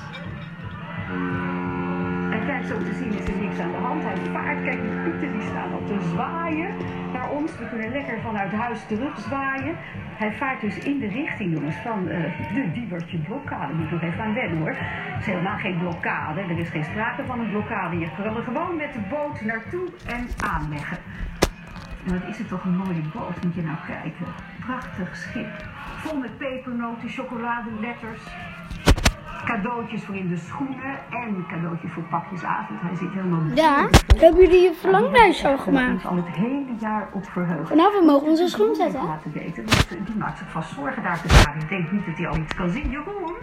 zo 2.69 2.79
te 2.79 2.95
zien 2.95 3.13
is 3.19 3.29
er 3.29 3.39
niks 3.41 3.59
aan 3.59 3.71
de 3.71 3.77
hand. 3.77 4.03
Hij 4.03 4.17
vaart. 4.33 4.63
Kijk, 4.65 4.81
de 4.83 5.01
pieten 5.05 5.33
die 5.33 5.49
staan 5.49 5.73
al 5.73 5.85
te 5.87 5.99
zwaaien 6.13 6.71
naar 7.13 7.31
ons. 7.31 7.59
We 7.59 7.69
kunnen 7.69 7.91
lekker 7.93 8.21
vanuit 8.21 8.53
huis 8.53 8.81
terug 8.87 9.19
zwaaien. 9.19 9.77
Hij 10.23 10.33
vaart 10.33 10.61
dus 10.61 10.79
in 10.79 10.99
de 10.99 11.09
richting, 11.09 11.55
jongens, 11.55 11.77
van 11.77 12.09
eh, 12.09 12.55
de 12.55 12.73
Diebertje 12.73 13.19
blokkade. 13.19 13.73
Moet 13.73 13.91
nog 13.91 14.03
even 14.03 14.23
aan 14.23 14.35
wennen, 14.35 14.59
hoor. 14.59 14.75
Het 14.79 15.21
is 15.21 15.27
helemaal 15.27 15.57
geen 15.57 15.79
blokkade. 15.79 16.41
Er 16.41 16.59
is 16.59 16.69
geen 16.69 16.85
sprake 16.85 17.25
van 17.25 17.41
een 17.41 17.51
blokkade. 17.51 17.99
Je 17.99 18.09
kan 18.17 18.37
er 18.37 18.43
gewoon 18.43 18.77
met 18.77 18.93
de 18.93 19.01
boot 19.11 19.41
naartoe 19.41 19.89
en 20.07 20.27
aanleggen. 20.53 20.99
En 22.07 22.21
wat 22.21 22.29
is 22.29 22.39
het 22.39 22.49
toch 22.49 22.65
een 22.65 22.77
mooie 22.77 23.03
boot, 23.15 23.45
moet 23.45 23.55
je 23.55 23.63
nou 23.63 23.77
kijken. 23.87 24.27
Prachtig 24.67 25.17
schip. 25.17 25.67
Vol 25.97 26.19
met 26.19 26.39
pepernoten, 26.39 27.09
chocoladeletters. 27.09 28.23
Cadeautjes 29.45 30.05
voor 30.05 30.15
in 30.15 30.29
de 30.29 30.37
schoenen 30.37 30.99
en 31.11 31.45
cadeautjes 31.49 31.93
voor 31.93 32.03
pakjesavond. 32.03 32.81
Hij 32.81 32.97
zit 32.97 33.13
helemaal 33.13 33.41
Ja, 33.55 33.89
hebben 34.17 34.41
jullie 34.41 34.63
je 34.63 34.73
verlanglijst 34.81 35.45
al 35.45 35.51
Daar 35.51 35.59
gemaakt? 35.59 35.93
ons 35.93 36.05
al 36.07 36.17
het 36.17 36.27
hele 36.29 36.75
jaar 36.81 37.09
op 37.13 37.25
verheugen. 37.25 37.67
Vanavond 37.67 38.07
mogen 38.07 38.25
we 38.25 38.31
onze 38.31 38.49
schoen 38.49 38.75
zetten. 38.75 39.05
Laten 39.05 39.33
weten, 39.33 39.65
want 39.65 40.07
die 40.07 40.17
maakt 40.17 40.39
zich 40.39 40.51
vast 40.51 40.71
zorgen 40.75 41.03
daar 41.03 41.21
te 41.23 41.29
staan. 41.29 41.57
Ik 41.61 41.69
denk 41.69 41.93
niet 41.93 42.07
dat 42.07 42.17
hij 42.17 42.29
al 42.29 42.37
iets 42.37 42.55
kan 42.55 42.71
zien. 42.71 42.91
Jeroen? 42.91 43.35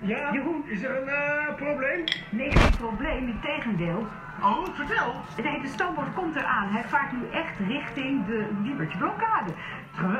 Ja, 0.00 0.32
Jeroen? 0.32 0.62
is 0.66 0.82
er 0.82 1.02
een 1.02 1.08
eh, 1.08 1.54
probleem? 1.56 2.04
Nee, 2.30 2.50
geen 2.52 2.76
probleem. 2.78 3.28
Integendeel. 3.28 4.06
Oh, 4.42 4.64
vertel. 4.72 5.14
Nee, 5.42 5.60
de 5.60 5.68
stoomboot 5.68 6.14
komt 6.14 6.36
eraan. 6.36 6.68
Hij 6.68 6.84
vaart 6.84 7.12
nu 7.12 7.18
echt 7.32 7.58
richting 7.68 8.26
de 8.26 8.48
Diebertje 8.62 8.98
blokkade. 8.98 9.50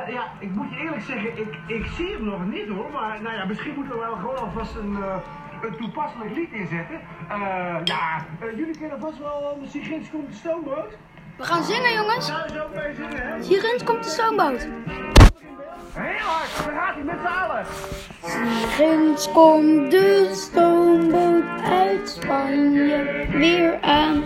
Ja, 0.08 0.24
ik 0.38 0.50
moet 0.50 0.70
je 0.70 0.76
eerlijk 0.76 1.02
zeggen, 1.02 1.38
ik, 1.38 1.56
ik 1.66 1.86
zie 1.86 2.12
hem 2.12 2.24
nog 2.24 2.46
niet 2.46 2.68
hoor, 2.68 2.90
maar 2.92 3.22
nou 3.22 3.36
ja, 3.36 3.44
misschien 3.44 3.74
moeten 3.74 3.92
we 3.92 4.00
wel 4.00 4.14
gewoon 4.14 4.36
alvast 4.36 4.74
een, 4.74 4.96
eh, 5.02 5.16
een 5.62 5.76
toepasselijk 5.76 6.34
lied 6.34 6.52
inzetten. 6.52 7.00
Eh, 7.28 7.76
ja, 7.84 8.24
eh, 8.40 8.56
jullie 8.56 8.78
kennen 8.78 9.00
vast 9.00 9.18
wel 9.18 9.52
uh, 9.54 9.60
misschien 9.60 9.84
Ginds 9.84 10.10
komt 10.10 10.28
de 10.28 10.34
stoomboot. 10.34 10.96
We 11.36 11.44
gaan 11.44 11.62
zingen, 11.62 11.92
jongens. 11.92 12.26
Je 12.26 12.64
ook 12.64 12.74
mee 12.74 12.94
zingen, 12.94 13.26
hè? 13.26 13.42
Hierin 13.42 13.84
komt 13.84 14.04
de 14.04 14.10
stoomboot. 14.10 14.68
Heel 15.92 16.26
hard, 16.26 16.64
daar 16.64 16.74
gaat 16.74 16.94
hij 16.94 17.04
met 17.04 17.18
z'n 17.20 17.26
allen. 17.26 17.66
Ginds 18.68 19.32
komt 19.32 19.90
de 19.90 20.30
stoomboot 20.32 21.27
uit 21.70 22.08
Spanje 22.08 23.26
weer 23.30 23.78
aan. 23.80 24.24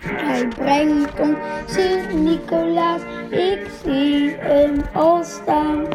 Hij 0.00 0.48
brengt 0.48 1.20
ons 1.20 1.36
Sint-Nicolaas, 1.66 3.00
ik 3.30 3.66
zie 3.84 4.36
hem 4.38 4.74
al 4.94 5.24
staan. 5.24 5.86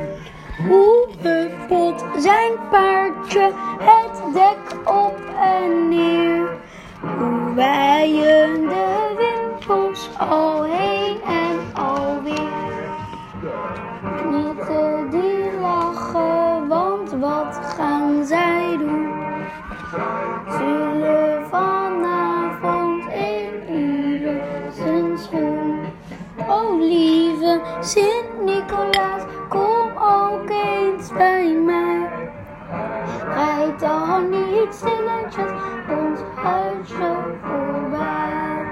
Hoe 0.68 1.08
huppelt 1.20 2.06
zijn 2.18 2.52
paardje 2.72 3.52
het 3.80 4.34
dek 4.34 4.90
op 4.90 5.20
en 5.40 5.90
neer. 5.90 6.50
Hoe 7.02 7.54
waaien 7.56 8.62
de 8.62 9.16
wimpels 9.18 10.10
al 10.18 10.64
heen 10.64 11.18
en 11.22 11.84
alweer. 11.84 12.36
Nieten 14.30 15.10
die 15.10 15.60
lachen, 15.60 16.68
want 16.68 17.12
wat 17.12 17.60
gaan 17.64 18.26
zij 18.26 18.78
doen? 18.78 19.07
Zullen 19.92 21.48
vanavond 21.50 23.06
in 23.08 23.76
ieder 23.76 24.42
zijn 24.72 25.18
schoen. 25.18 25.80
O 26.48 26.78
lieve 26.78 27.62
Sint-Nicolaas, 27.80 29.24
kom 29.50 29.92
ook 29.98 30.50
eens 30.50 31.12
bij 31.14 31.54
mij. 31.66 32.10
Rijd 33.34 33.80
dan 33.80 34.30
niet 34.30 34.74
stilletjes 34.74 35.52
ons 35.90 36.20
huisje 36.36 37.36
voorbij. 37.44 38.66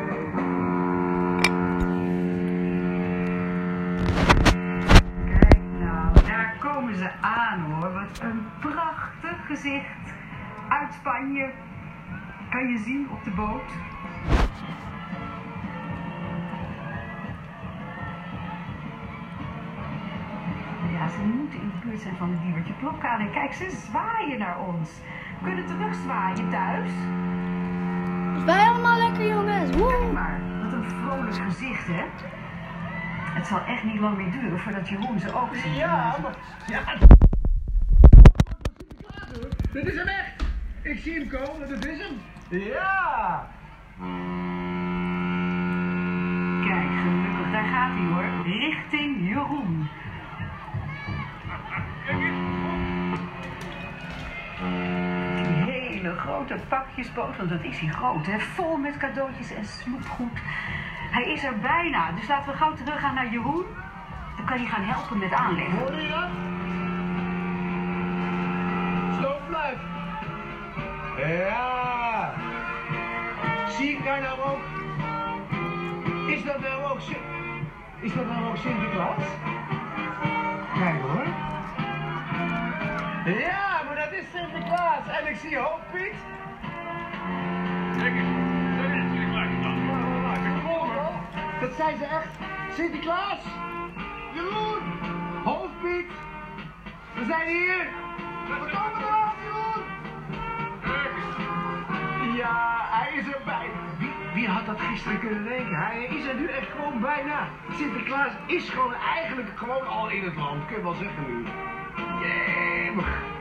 Kijk 5.26 5.62
nou, 5.80 6.26
daar 6.28 6.56
komen 6.60 6.96
ze 6.96 7.10
aan 7.22 7.60
hoor. 7.60 7.94
Wat 7.94 8.20
een 8.22 8.48
prachtig 8.60 9.46
gezicht. 9.48 9.95
Uit 10.82 10.94
Spanje. 10.94 11.50
Kan 12.50 12.68
je 12.68 12.78
zien 12.78 13.08
op 13.12 13.24
de 13.24 13.32
boot. 13.32 13.72
Ja, 20.92 21.08
ze 21.10 21.20
moeten 21.20 21.62
in 21.62 21.70
de 21.70 21.88
buurt 21.88 22.02
zijn 22.02 22.16
van 22.16 22.30
de 22.32 22.40
Diewertje 22.42 22.74
Blokkade. 22.74 23.30
Kijk, 23.30 23.54
ze 23.54 23.70
zwaaien 23.70 24.40
naar 24.40 24.60
ons. 24.60 24.90
We 25.40 25.46
kunnen 25.46 25.66
terugzwaaien 25.66 26.50
thuis. 26.50 26.92
Wij 28.46 28.68
allemaal 28.68 28.98
lekker 28.98 29.28
jongens. 29.28 29.70
Kijk 29.70 29.82
Woe! 29.82 30.12
maar, 30.14 30.40
wat 30.64 30.74
een 30.74 30.84
vrolijk 30.84 31.36
gezicht, 31.36 31.88
hè? 31.88 32.04
Het 33.34 33.48
zal 33.48 33.60
echt 33.66 33.84
niet 33.84 34.00
lang 34.00 34.18
meer 34.18 34.32
duren 34.32 34.60
voordat 34.60 34.90
Jeroen 34.90 35.20
ze 35.20 35.34
ook 35.34 35.56
ziet. 35.56 35.76
Ja, 35.76 36.16
maar... 36.22 36.36
Ja. 36.68 36.82
Dit 39.74 39.86
is 39.86 39.96
hem 39.96 40.08
echt. 40.08 40.35
Ik 40.86 41.00
zie 41.00 41.14
hem 41.14 41.30
komen, 41.30 41.70
dat 41.70 41.86
is 41.86 41.98
hem. 42.00 42.22
Ja! 42.50 43.48
Kijk, 46.68 46.90
gelukkig, 47.02 47.52
daar 47.52 47.64
gaat 47.64 47.92
hij 47.92 48.06
hoor. 48.06 48.44
Richting 48.44 49.28
Jeroen. 49.28 49.90
Die 55.36 55.72
hele 55.72 56.16
grote 56.16 56.58
pakjes 56.68 57.14
want 57.14 57.50
dat 57.50 57.64
is 57.64 57.80
hij 57.80 57.90
groot, 57.90 58.26
hè? 58.26 58.40
vol 58.40 58.78
met 58.78 58.98
cadeautjes 58.98 59.54
en 59.54 59.66
snoepgoed. 59.66 60.40
Hij 61.12 61.32
is 61.32 61.44
er 61.44 61.60
bijna, 61.60 62.12
dus 62.12 62.28
laten 62.28 62.52
we 62.52 62.58
gauw 62.58 62.74
terug 62.74 63.00
gaan 63.00 63.16
naar 63.16 63.32
Jeroen. 63.32 63.66
Dan 64.36 64.46
kan 64.46 64.58
hij 64.58 64.68
gaan 64.68 64.84
helpen 64.84 65.18
met 65.18 65.34
aanleggen. 65.34 65.78
Hoor 65.78 66.02
je 66.02 66.08
dat? 66.08 66.55
Ja. 71.18 72.34
Zie 73.68 73.90
ik 73.90 74.04
daar 74.04 74.22
nou 74.22 74.40
ook? 74.40 74.64
Is 76.30 76.44
dat 76.44 76.60
nou 76.62 76.84
ook 76.84 77.00
Is 78.00 78.14
dat 78.14 78.26
nou 78.26 78.46
ook 78.50 78.58
Sinterklaas? 78.58 79.24
Kijk 80.74 81.02
hoor. 81.02 81.26
Ja, 83.40 83.82
maar 83.86 83.96
dat 83.96 84.12
is 84.12 84.26
Sinterklaas. 84.34 85.08
En 85.20 85.28
ik 85.28 85.36
zie 85.36 85.58
hoop 85.58 85.82
Piet. 85.92 86.16
Kijk 87.98 88.16
eens. 88.16 88.46
Dat 91.60 91.74
zijn 91.76 91.98
ze 91.98 92.06
echt. 92.06 92.38
Sinterklaas. 92.76 93.44
Jeroen. 94.34 94.84
Hoofdpiet. 95.44 96.12
We 97.14 97.26
zijn 97.26 97.48
hier. 97.48 97.88
We 98.48 98.54
komen 98.54 99.02
eraan, 99.02 99.34
Jeroen. 99.44 99.95
Ja, 102.36 102.88
hij 102.90 103.14
is 103.18 103.34
erbij. 103.34 103.70
Wie, 103.98 104.10
wie 104.34 104.48
had 104.48 104.66
dat 104.66 104.80
gisteren 104.80 105.20
kunnen 105.20 105.44
denken? 105.44 105.76
Hij 105.76 106.04
is 106.04 106.26
er 106.26 106.36
nu 106.36 106.48
echt 106.48 106.72
gewoon 106.72 107.02
bijna. 107.02 107.48
Sinterklaas 107.72 108.32
is 108.46 108.70
gewoon 108.70 108.94
eigenlijk 108.94 109.50
gewoon 109.56 109.88
al 109.88 110.10
in 110.10 110.24
het 110.24 110.36
land. 110.36 110.66
Kun 110.66 110.76
je 110.76 110.84
wel 110.84 110.94
zeggen 110.94 111.26
nu. 111.28 111.46
Jeroen! 112.22 113.35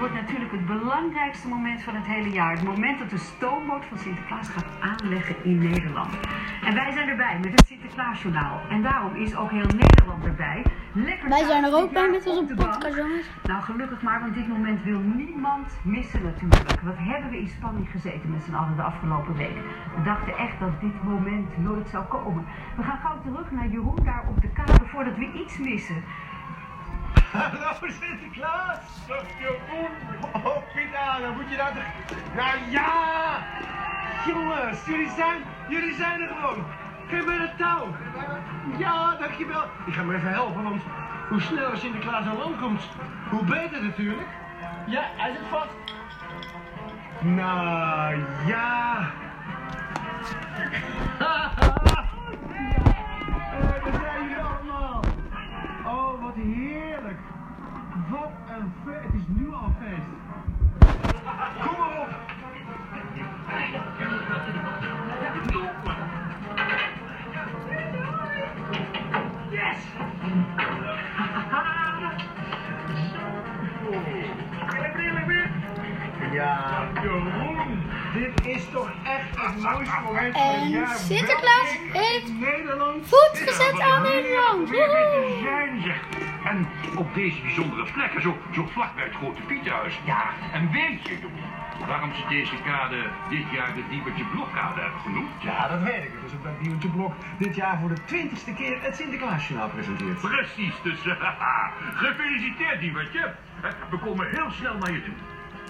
Wordt 0.00 0.14
natuurlijk 0.14 0.52
het 0.52 0.66
belangrijkste 0.66 1.48
moment 1.48 1.82
van 1.82 1.94
het 1.94 2.06
hele 2.06 2.30
jaar. 2.30 2.52
Het 2.52 2.62
moment 2.62 2.98
dat 2.98 3.10
de 3.10 3.18
stoomboot 3.18 3.84
van 3.84 3.98
Sinterklaas 3.98 4.48
gaat 4.48 4.70
aanleggen 4.80 5.36
in 5.42 5.58
Nederland. 5.58 6.12
En 6.64 6.74
wij 6.74 6.92
zijn 6.92 7.08
erbij 7.08 7.38
met 7.42 7.52
het 7.52 7.66
Sinterklaasjournaal. 7.66 8.60
En 8.68 8.82
daarom 8.82 9.14
is 9.14 9.36
ook 9.36 9.50
heel 9.50 9.70
Nederland 9.84 10.24
erbij. 10.24 10.62
Lekker 10.92 11.28
Wij 11.28 11.44
zijn 11.44 11.64
er 11.64 11.74
ook 11.74 11.92
bij 11.92 12.10
met 12.10 12.26
onze 12.26 12.54
podcast, 12.54 12.96
jongens. 12.96 13.26
Nou, 13.42 13.62
gelukkig 13.62 14.02
maar, 14.02 14.20
want 14.20 14.34
dit 14.34 14.48
moment 14.48 14.82
wil 14.82 14.98
niemand 14.98 15.78
missen 15.82 16.22
natuurlijk. 16.22 16.80
Wat 16.80 16.98
hebben 16.98 17.30
we 17.30 17.38
in 17.38 17.48
spanning 17.48 17.90
gezeten 17.90 18.30
met 18.30 18.42
z'n 18.42 18.54
allen 18.54 18.76
de 18.76 18.82
afgelopen 18.82 19.36
week. 19.36 19.56
We 19.96 20.02
dachten 20.02 20.36
echt 20.36 20.60
dat 20.60 20.80
dit 20.80 21.02
moment 21.02 21.58
nooit 21.58 21.88
zou 21.88 22.04
komen. 22.04 22.44
We 22.76 22.82
gaan 22.82 22.98
gauw 22.98 23.20
terug 23.20 23.50
naar 23.50 23.68
Jeroen 23.68 24.04
daar 24.04 24.24
op 24.28 24.40
de 24.40 24.48
kade 24.48 24.86
voordat 24.86 25.16
we 25.16 25.32
iets 25.32 25.58
missen. 25.58 26.02
Hallo 27.32 27.88
Sinterklaas! 28.00 28.78
Dag 29.08 29.24
Jeroen! 29.40 29.90
Oh, 30.34 30.56
Piet 30.74 30.94
Aarde, 30.94 31.28
moet 31.36 31.50
je 31.50 31.56
nou 31.56 31.74
toch... 31.74 31.84
Nou 32.36 32.58
ja! 32.70 33.38
Jongens, 34.26 34.84
jullie 34.86 35.10
zijn, 35.16 35.42
jullie 35.68 35.94
zijn 35.94 36.20
er 36.20 36.28
gewoon! 36.28 36.64
Geef 37.08 37.24
mij 37.26 37.36
het 37.36 37.58
touw! 37.58 37.86
Ja, 38.78 39.16
dankjewel! 39.16 39.62
Ik 39.86 39.94
ga 39.94 40.02
me 40.02 40.14
even 40.16 40.32
helpen, 40.32 40.62
want 40.62 40.82
hoe 41.28 41.40
sneller 41.40 41.76
Sinterklaas 41.76 42.26
aan 42.26 42.36
land 42.38 42.60
komt, 42.60 42.82
hoe 43.30 43.44
beter 43.44 43.82
natuurlijk. 43.82 44.28
Ja, 44.86 45.02
hij 45.16 45.30
zit 45.32 45.46
vast. 45.50 45.74
Nou, 47.20 48.24
ja! 48.46 49.06
Eh, 53.60 53.84
Daar 53.84 53.92
zijn 54.00 54.22
jullie 54.22 54.36
allemaal! 54.42 55.04
Oh, 55.86 56.22
wat 56.22 56.34
heerlijk. 56.34 56.89
Wat 58.10 58.30
een 58.48 58.72
feest. 58.84 59.04
Het 59.04 59.14
is 59.14 59.26
nu 59.28 59.52
al 59.52 59.72
feest. 59.80 60.02
Kom 61.66 61.78
maar 61.78 62.00
op. 62.00 62.08
Yes! 69.50 69.76
Ja, 76.32 76.88
Jeroen, 77.02 77.82
dit 78.14 78.46
is 78.46 78.62
toch 78.72 78.90
echt 79.04 79.40
het 79.40 79.62
mooiste 79.62 80.00
moment 80.04 80.32
van 80.32 80.46
het 80.46 80.62
En 80.62 80.68
jaar. 80.68 80.96
Sinterklaas 80.96 81.78
Welkom 81.92 82.00
heeft 82.02 83.08
voet 83.08 83.38
gezet 83.48 83.80
aan 83.80 84.02
Nederland. 84.02 84.70
Woehoe. 84.70 86.19
En 86.44 86.68
op 86.96 87.14
deze 87.14 87.40
bijzondere 87.40 87.84
plekken, 87.92 88.22
zo, 88.22 88.38
zo 88.52 88.66
vlak 88.66 88.94
bij 88.94 89.04
het 89.04 89.14
Grote 89.14 89.42
Pieterhuis. 89.42 90.00
Ja, 90.04 90.30
en 90.52 90.70
weet 90.70 91.08
je, 91.08 91.18
waarom 91.86 92.14
ze 92.14 92.22
deze 92.28 92.54
kade 92.64 93.02
dit 93.28 93.50
jaar 93.50 93.74
de 93.74 93.82
Diebertje 93.90 94.24
Blokkade 94.24 94.80
hebben 94.80 95.00
genoemd? 95.00 95.42
Ja, 95.42 95.68
dat 95.68 95.82
weet 95.82 96.04
ik. 96.04 96.12
Dus 96.22 96.32
omdat 96.32 96.60
Diewertje 96.60 96.88
Blok 96.88 97.12
dit 97.38 97.56
jaar 97.56 97.78
voor 97.80 97.88
de 97.88 98.04
twintigste 98.04 98.52
keer 98.52 98.82
het 98.82 98.96
Sinterklaasjournaal 98.96 99.68
presenteert. 99.68 100.20
Precies, 100.20 100.74
dus 100.82 101.00
gefeliciteerd, 102.04 102.80
Diebertje. 102.80 103.34
We 103.90 103.98
komen 103.98 104.28
heel 104.30 104.50
snel 104.50 104.76
naar 104.78 104.92
je 104.92 105.02
toe. 105.02 105.14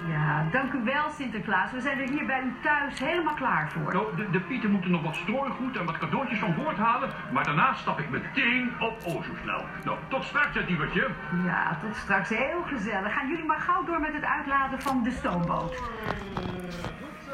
Ja, 0.09 0.47
dank 0.53 0.73
u 0.73 0.85
wel 0.85 1.11
Sinterklaas. 1.17 1.73
We 1.73 1.81
zijn 1.81 1.99
er 2.01 2.09
hier 2.09 2.27
bij 2.27 2.43
u 2.43 2.53
thuis 2.63 2.99
helemaal 2.99 3.35
klaar 3.35 3.71
voor. 3.71 3.93
Nou, 3.93 4.17
de, 4.17 4.31
de 4.31 4.41
Pieten 4.41 4.71
moeten 4.71 4.91
nog 4.91 5.03
wat 5.03 5.15
strooigoed 5.15 5.77
en 5.77 5.85
wat 5.85 5.99
cadeautjes 5.99 6.39
van 6.39 6.55
boord 6.55 6.77
halen, 6.77 7.11
maar 7.33 7.45
daarna 7.45 7.75
stap 7.75 7.99
ik 7.99 8.11
meteen 8.11 8.71
op 8.81 8.97
Ozosnel. 9.05 9.65
Nou, 9.85 9.99
tot 10.09 10.25
straks, 10.25 10.55
hè, 10.55 10.65
Diebertje. 10.65 11.09
Ja, 11.45 11.79
tot 11.83 11.97
straks. 11.97 12.29
Heel 12.29 12.63
gezellig. 12.67 13.13
Gaan 13.13 13.29
jullie 13.29 13.45
maar 13.45 13.61
gauw 13.61 13.85
door 13.85 14.01
met 14.01 14.13
het 14.13 14.25
uitladen 14.25 14.81
van 14.83 15.03
de 15.03 15.11
stoomboot. 15.11 15.77
Goed 15.77 17.19
zo. 17.27 17.33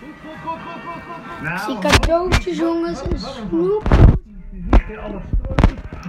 Goed, 0.00 0.14
goed, 0.22 0.36
goed, 0.44 0.58
goed, 0.60 0.82
goed, 0.84 1.02
goed, 1.02 1.24
goed. 1.26 1.42
Nou, 1.42 1.58
Zie 1.58 1.78
cadeautjes, 1.78 2.56
jongens, 2.58 3.02
en 3.02 3.18
snoep. 3.18 3.88
Hier, 4.86 4.98
alle 4.98 5.20
strooitjes, 5.26 5.57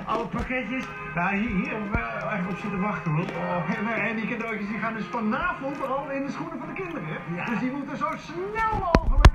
alle 0.09 0.25
pakketjes. 0.25 0.85
Nou, 1.15 1.35
hier, 1.35 1.49
hier 1.49 1.69
hebben 1.69 1.91
we 1.91 1.97
eigenlijk 1.97 2.49
op 2.49 2.57
zitten 2.57 2.81
wachten 2.81 3.11
hoor. 3.11 3.25
Oh, 3.25 3.77
en, 3.77 3.87
eh, 3.87 4.09
en 4.09 4.15
die 4.15 4.27
cadeautjes 4.27 4.67
die 4.67 4.77
gaan 4.77 4.93
dus 4.93 5.05
vanavond 5.05 5.87
al 5.87 6.09
in 6.11 6.25
de 6.25 6.31
schoenen 6.31 6.59
van 6.59 6.67
de 6.67 6.73
kinderen. 6.73 7.07
Dus 7.49 7.59
die 7.59 7.71
moeten 7.71 7.97
zo 7.97 8.09
snel 8.17 8.73
mogelijk. 8.79 9.27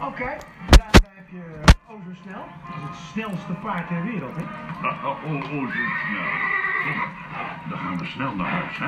Oké, 0.00 0.30
daar, 0.78 0.94
daar 1.02 1.14
heb 1.14 1.28
je 1.28 1.42
uh, 1.86 1.94
Ozo 1.94 2.14
Snel. 2.22 2.44
Dat 2.66 2.76
is 2.76 2.82
het 2.88 2.96
snelste 3.12 3.52
paard 3.52 3.88
ter 3.88 4.02
wereld, 4.02 4.36
hè? 4.36 4.42
Oh, 4.88 5.24
oh, 5.24 5.52
oh, 5.52 5.66
zo 5.66 5.84
snel. 6.06 6.28
Dan 7.68 7.78
gaan 7.78 7.98
we 7.98 8.04
snel 8.04 8.34
naar 8.34 8.50
huis, 8.50 8.78
hè? 8.78 8.86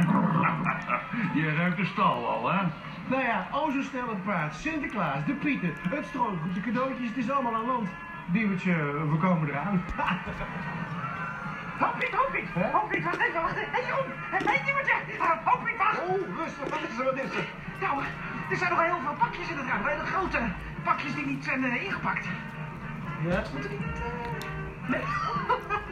Je 1.40 1.54
ruikt 1.54 1.76
de 1.76 1.84
stal 1.84 2.28
al, 2.28 2.52
hè? 2.52 2.60
Nou 3.06 3.22
ja, 3.22 3.48
Ozo 3.52 3.82
Snel 3.82 4.08
het 4.08 4.24
paard, 4.24 4.54
Sinterklaas, 4.54 5.24
de 5.26 5.32
Pieten, 5.32 5.72
het 5.88 6.06
strooigoed, 6.06 6.54
de 6.54 6.60
cadeautjes, 6.60 7.08
het 7.08 7.16
is 7.16 7.30
allemaal 7.30 7.54
aan 7.54 7.66
land. 7.66 7.88
Diewertje, 8.32 8.74
we 9.10 9.16
komen 9.20 9.48
eraan. 9.48 9.84
Hoppiet, 11.78 12.14
hoppiet, 12.14 12.48
hoppiet, 12.72 13.04
wacht 13.04 13.20
even, 13.20 13.42
wacht 13.42 13.56
even. 13.56 13.72
Hé, 13.72 13.80
Jeroen, 13.86 14.10
hé, 14.30 14.38
Diewertje, 14.64 14.94
hoppiet, 15.44 15.76
wacht. 15.78 15.98
Oh, 15.98 16.36
rustig, 16.38 16.68
wat 16.70 16.78
is 16.90 16.98
er, 16.98 17.04
wat 17.04 17.14
is 17.14 17.34
er? 17.38 17.46
Nou, 17.80 18.02
er 18.50 18.56
zijn 18.56 18.70
nog 18.70 18.82
heel 18.82 18.98
veel 19.04 19.14
pakjes 19.18 19.48
in 19.50 19.56
het 19.56 19.66
raam. 19.66 19.84
Hele 19.86 20.04
grote 20.06 20.38
pakjes 20.84 21.14
die 21.14 21.26
niet 21.26 21.44
zijn 21.44 21.64
eh, 21.64 21.84
ingepakt. 21.84 22.26
Ja? 23.28 23.42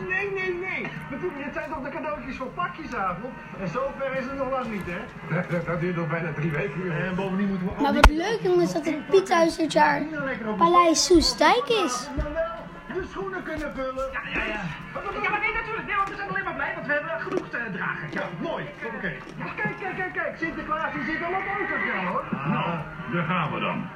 Nee, 0.09 0.31
nee, 0.33 0.55
nee. 0.55 0.87
Natuurlijk, 1.11 1.44
dit 1.44 1.53
zijn 1.55 1.70
toch 1.70 1.83
de 1.83 1.88
cadeautjes 1.90 2.37
voor 2.37 2.46
pakjesavond? 2.46 3.35
En 3.61 3.68
zover 3.68 4.16
is 4.18 4.24
het 4.24 4.37
nog 4.37 4.50
lang 4.50 4.66
niet, 4.70 4.83
hè? 4.87 5.00
Dat, 5.50 5.66
dat 5.66 5.81
duurt 5.81 5.96
nog 5.96 6.09
bijna 6.09 6.33
drie 6.33 6.50
weken. 6.50 7.05
En 7.05 7.14
bovendien 7.14 7.48
moeten 7.48 7.66
we 7.66 7.72
niet- 7.79 7.94
wat 7.94 8.09
leuk, 8.11 8.38
jongens, 8.42 8.64
is 8.64 8.72
dat 8.72 8.85
het 8.85 9.07
Piethuis 9.07 9.57
dit 9.57 9.72
jaar 9.72 10.03
Paleis 10.59 11.05
Soestdijk 11.05 11.68
is. 11.85 12.09
Schoenen 13.20 13.42
kunnen 13.42 13.72
vullen. 13.74 14.09
Ja, 14.12 14.20
ja, 14.35 14.44
ja. 14.44 14.62
Ja, 15.22 15.30
maar 15.30 15.40
nee, 15.40 15.54
natuurlijk. 15.61 15.87
Nee, 15.87 15.96
want 15.96 16.09
we 16.09 16.16
zijn 16.16 16.28
alleen 16.28 16.44
maar 16.44 16.54
blij, 16.54 16.72
want 16.74 16.87
we 16.87 16.92
hebben 16.92 17.20
genoeg 17.20 17.48
te 17.48 17.70
dragen. 17.72 18.09
Ja, 18.11 18.24
mooi. 18.40 18.64
Oké. 18.94 19.12
Kijk, 19.56 19.76
kijk, 19.80 19.96
kijk, 19.96 20.12
kijk. 20.12 20.37
Sinterklaas 20.38 20.92
die 20.92 21.04
zit 21.04 21.22
al 21.22 21.33
op 21.33 21.46
autosnel, 21.59 22.04
hoor. 22.11 22.24
Nou, 22.54 22.70
daar 23.12 23.24
gaan 23.24 23.52
we 23.52 23.61
dan. 23.61 23.88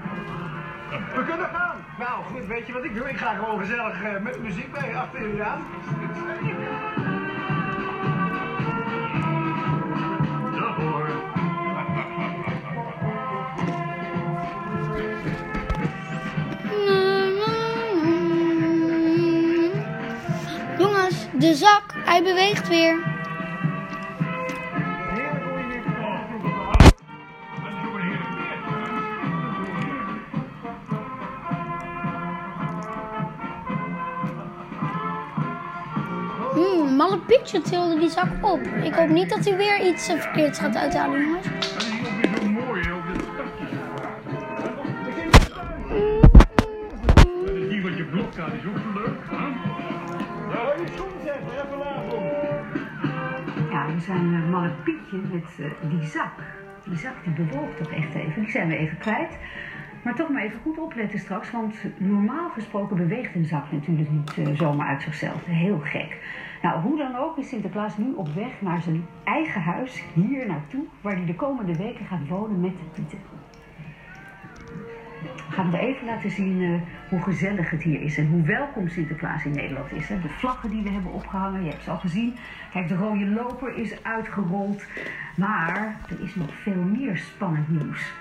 We 1.14 1.24
kunnen 1.24 1.48
gaan. 1.48 1.76
Nou, 1.98 2.24
goed, 2.24 2.46
weet 2.46 2.66
je 2.66 2.72
wat 2.72 2.84
ik 2.84 2.94
doe? 2.94 3.08
Ik 3.08 3.16
ga 3.16 3.34
gewoon 3.34 3.58
gezellig 3.58 4.02
eh, 4.02 4.20
met 4.20 4.42
muziek 4.42 4.72
bij 4.72 4.96
achter 4.96 5.20
jullie 5.20 5.42
aan. 5.42 5.62
zak. 21.54 21.94
Hij 22.04 22.22
beweegt 22.22 22.68
weer. 22.68 23.12
Hmm, 36.52 36.96
malle 36.96 37.18
pietje 37.18 37.60
tilde 37.60 37.98
die 37.98 38.10
zak 38.10 38.28
op. 38.40 38.60
Ik 38.60 38.94
hoop 38.94 39.08
niet 39.08 39.30
dat 39.30 39.44
hij 39.44 39.56
weer 39.56 39.86
iets 39.86 40.08
eh, 40.08 40.20
verkeerds 40.20 40.58
gaat 40.58 40.76
uithalen, 40.76 41.20
jongens. 41.20 41.46
Zijn 54.04 54.34
eh, 54.34 54.50
malle 54.50 54.70
Pietje 54.84 55.16
met 55.32 55.44
eh, 55.58 55.90
die 55.90 56.08
zak. 56.08 56.32
Die 56.84 56.98
zak 56.98 57.14
die 57.24 57.46
bewoog 57.46 57.76
toch 57.76 57.92
echt 57.92 58.14
even. 58.14 58.42
Die 58.42 58.50
zijn 58.50 58.68
we 58.68 58.76
even 58.76 58.98
kwijt. 58.98 59.38
Maar 60.02 60.14
toch 60.14 60.28
maar 60.28 60.42
even 60.42 60.60
goed 60.60 60.78
opletten 60.78 61.18
straks. 61.18 61.50
Want 61.50 61.74
normaal 61.96 62.50
gesproken 62.50 62.96
beweegt 62.96 63.34
een 63.34 63.44
zak 63.44 63.72
natuurlijk 63.72 64.10
niet 64.10 64.38
eh, 64.38 64.56
zomaar 64.56 64.86
uit 64.86 65.02
zichzelf. 65.02 65.44
Heel 65.44 65.78
gek. 65.78 66.16
Nou, 66.62 66.80
hoe 66.80 66.98
dan 66.98 67.16
ook 67.16 67.38
is 67.38 67.48
Sinterklaas 67.48 67.96
nu 67.96 68.12
op 68.12 68.28
weg 68.34 68.60
naar 68.60 68.82
zijn 68.82 69.06
eigen 69.24 69.60
huis. 69.60 70.02
Hier 70.14 70.46
naartoe. 70.46 70.84
Waar 71.00 71.16
hij 71.16 71.26
de 71.26 71.34
komende 71.34 71.76
weken 71.76 72.06
gaat 72.06 72.28
wonen 72.28 72.60
met 72.60 72.72
de 72.78 72.84
Pieten. 72.92 73.18
We 75.24 75.52
gaan 75.52 75.70
nog 75.70 75.80
even 75.80 76.06
laten 76.06 76.30
zien 76.30 76.62
eh, 76.62 77.10
hoe 77.10 77.20
gezellig 77.20 77.70
het 77.70 77.82
hier 77.82 78.02
is 78.02 78.18
en 78.18 78.26
hoe 78.26 78.42
welkom 78.42 78.88
Sinterklaas 78.88 79.44
in 79.44 79.52
Nederland 79.52 79.92
is. 79.92 80.08
Hè. 80.08 80.20
De 80.20 80.28
vlaggen 80.28 80.70
die 80.70 80.82
we 80.82 80.90
hebben 80.90 81.12
opgehangen, 81.12 81.64
je 81.64 81.70
hebt 81.70 81.82
ze 81.82 81.90
al 81.90 81.98
gezien. 81.98 82.36
Kijk, 82.72 82.88
de 82.88 82.96
rode 82.96 83.26
loper 83.26 83.76
is 83.76 84.02
uitgerold. 84.02 84.84
Maar 85.36 85.96
er 86.08 86.20
is 86.24 86.34
nog 86.34 86.54
veel 86.62 86.82
meer 86.82 87.16
spannend 87.16 87.68
nieuws. 87.68 88.12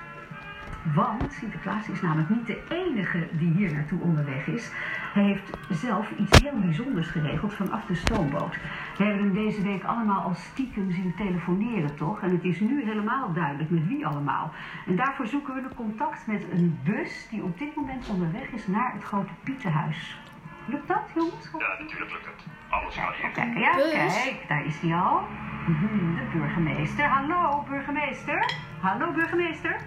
Want 0.92 1.34
Sinterklaas 1.34 1.90
is 1.90 2.02
namelijk 2.02 2.30
niet 2.30 2.48
de 2.48 2.64
enige 2.70 3.28
die 3.32 3.52
hier 3.54 3.74
naartoe 3.74 4.00
onderweg 4.02 4.48
is. 4.48 4.72
Hij 5.14 5.24
heeft 5.24 5.58
zelf 5.70 6.12
iets 6.20 6.42
heel 6.42 6.60
bijzonders 6.60 7.08
geregeld 7.08 7.54
vanaf 7.54 7.86
de 7.86 7.96
stoomboot. 7.96 8.58
We 8.98 9.04
hebben 9.04 9.24
hem 9.24 9.34
deze 9.34 9.62
week 9.62 9.84
allemaal 9.84 10.22
al 10.22 10.34
stiekem 10.34 10.92
zien 10.92 11.14
telefoneren, 11.18 11.96
toch? 11.96 12.22
En 12.22 12.32
het 12.32 12.44
is 12.44 12.60
nu 12.60 12.84
helemaal 12.84 13.34
duidelijk 13.34 13.70
met 13.70 13.88
wie 13.88 14.08
allemaal. 14.08 14.52
En 14.86 14.96
daarvoor 14.96 15.28
zoeken 15.28 15.56
we 15.56 15.62
de 15.62 15.76
contact 15.76 16.28
met 16.28 16.46
een 16.52 16.80
bus 16.84 17.28
die 17.30 17.44
op 17.44 17.58
dit 17.58 17.76
moment 17.76 18.10
onderweg 18.10 18.50
is 18.52 18.68
naar 18.68 18.94
het 18.94 19.04
Grote 19.04 19.34
Pietenhuis. 19.44 20.18
Lukt 20.66 20.88
dat, 20.88 21.04
jongens? 21.16 21.50
Ja, 21.58 21.68
natuurlijk 21.80 22.12
lukt 22.12 22.26
het. 22.26 22.46
Alles 22.70 22.96
gaat 22.96 23.16
hier. 23.16 23.30
Kijk, 23.32 23.58
ja, 23.58 23.72
kijk, 23.72 24.46
daar 24.48 24.66
is 24.66 24.80
hij 24.80 24.96
al. 24.96 25.22
Mhm, 25.68 26.16
De 26.16 26.38
burgemeester. 26.38 27.06
Hallo, 27.06 27.64
burgemeester. 27.70 28.54
Hallo, 28.82 29.12
burgemeester. 29.12 29.78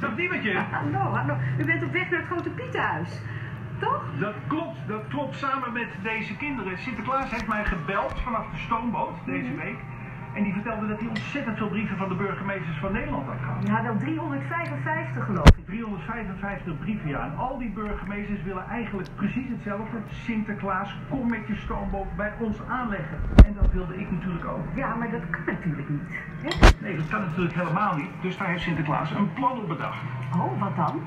Dat 0.00 0.16
diewertje, 0.16 0.52
Hallo, 0.70 0.98
hallo. 0.98 1.36
U 1.58 1.64
bent 1.64 1.82
op 1.82 1.92
weg 1.92 2.10
naar 2.10 2.20
het 2.20 2.28
Grote 2.28 2.50
Pietenhuis. 2.50 3.20
Toch? 3.78 4.04
dat 4.18 4.34
klopt. 4.46 4.76
Dat 4.88 5.02
klopt 5.08 5.36
samen 5.36 5.72
met 5.72 5.88
deze 6.02 6.36
kinderen. 6.36 6.78
Sinterklaas 6.78 7.30
heeft 7.30 7.46
mij 7.46 7.64
gebeld 7.64 8.20
vanaf 8.20 8.50
de 8.50 8.58
stoomboot 8.58 9.14
deze 9.24 9.54
week. 9.54 9.76
En 9.76 9.76
die 9.76 9.95
vertelde 10.86 10.92
dat 10.94 10.98
hij 11.00 11.08
ontzettend 11.08 11.56
veel 11.58 11.68
brieven 11.68 11.96
van 11.96 12.08
de 12.08 12.14
burgemeesters 12.14 12.78
van 12.78 12.92
Nederland 12.92 13.26
had 13.26 13.36
gehad. 13.44 13.66
Ja, 13.66 13.82
wel 13.82 13.96
355 13.96 15.24
geloof 15.24 15.46
ik. 15.56 15.64
355 15.66 16.78
brieven, 16.78 17.08
ja. 17.08 17.20
En 17.20 17.36
al 17.36 17.58
die 17.58 17.70
burgemeesters 17.70 18.42
willen 18.42 18.66
eigenlijk 18.68 19.08
precies 19.14 19.48
hetzelfde. 19.48 19.96
Sinterklaas, 20.08 20.96
kom 21.08 21.28
met 21.28 21.46
je 21.46 21.56
stoomboot 21.56 22.16
bij 22.16 22.32
ons 22.40 22.56
aanleggen. 22.68 23.18
En 23.46 23.54
dat 23.60 23.72
wilde 23.72 23.96
ik 24.00 24.10
natuurlijk 24.10 24.44
ook. 24.46 24.64
Ja, 24.74 24.94
maar 24.94 25.10
dat 25.10 25.30
kan 25.30 25.42
natuurlijk 25.46 25.88
niet. 25.88 26.10
Hè? 26.42 26.50
Nee, 26.86 26.96
dat 26.96 27.08
kan 27.08 27.20
natuurlijk 27.20 27.54
helemaal 27.54 27.96
niet. 27.96 28.10
Dus 28.20 28.36
daar 28.36 28.48
heeft 28.48 28.62
Sinterklaas 28.62 29.10
een 29.10 29.32
plan 29.32 29.58
op 29.60 29.68
bedacht. 29.68 30.02
Oh, 30.36 30.60
wat 30.60 30.76
dan? 30.76 31.02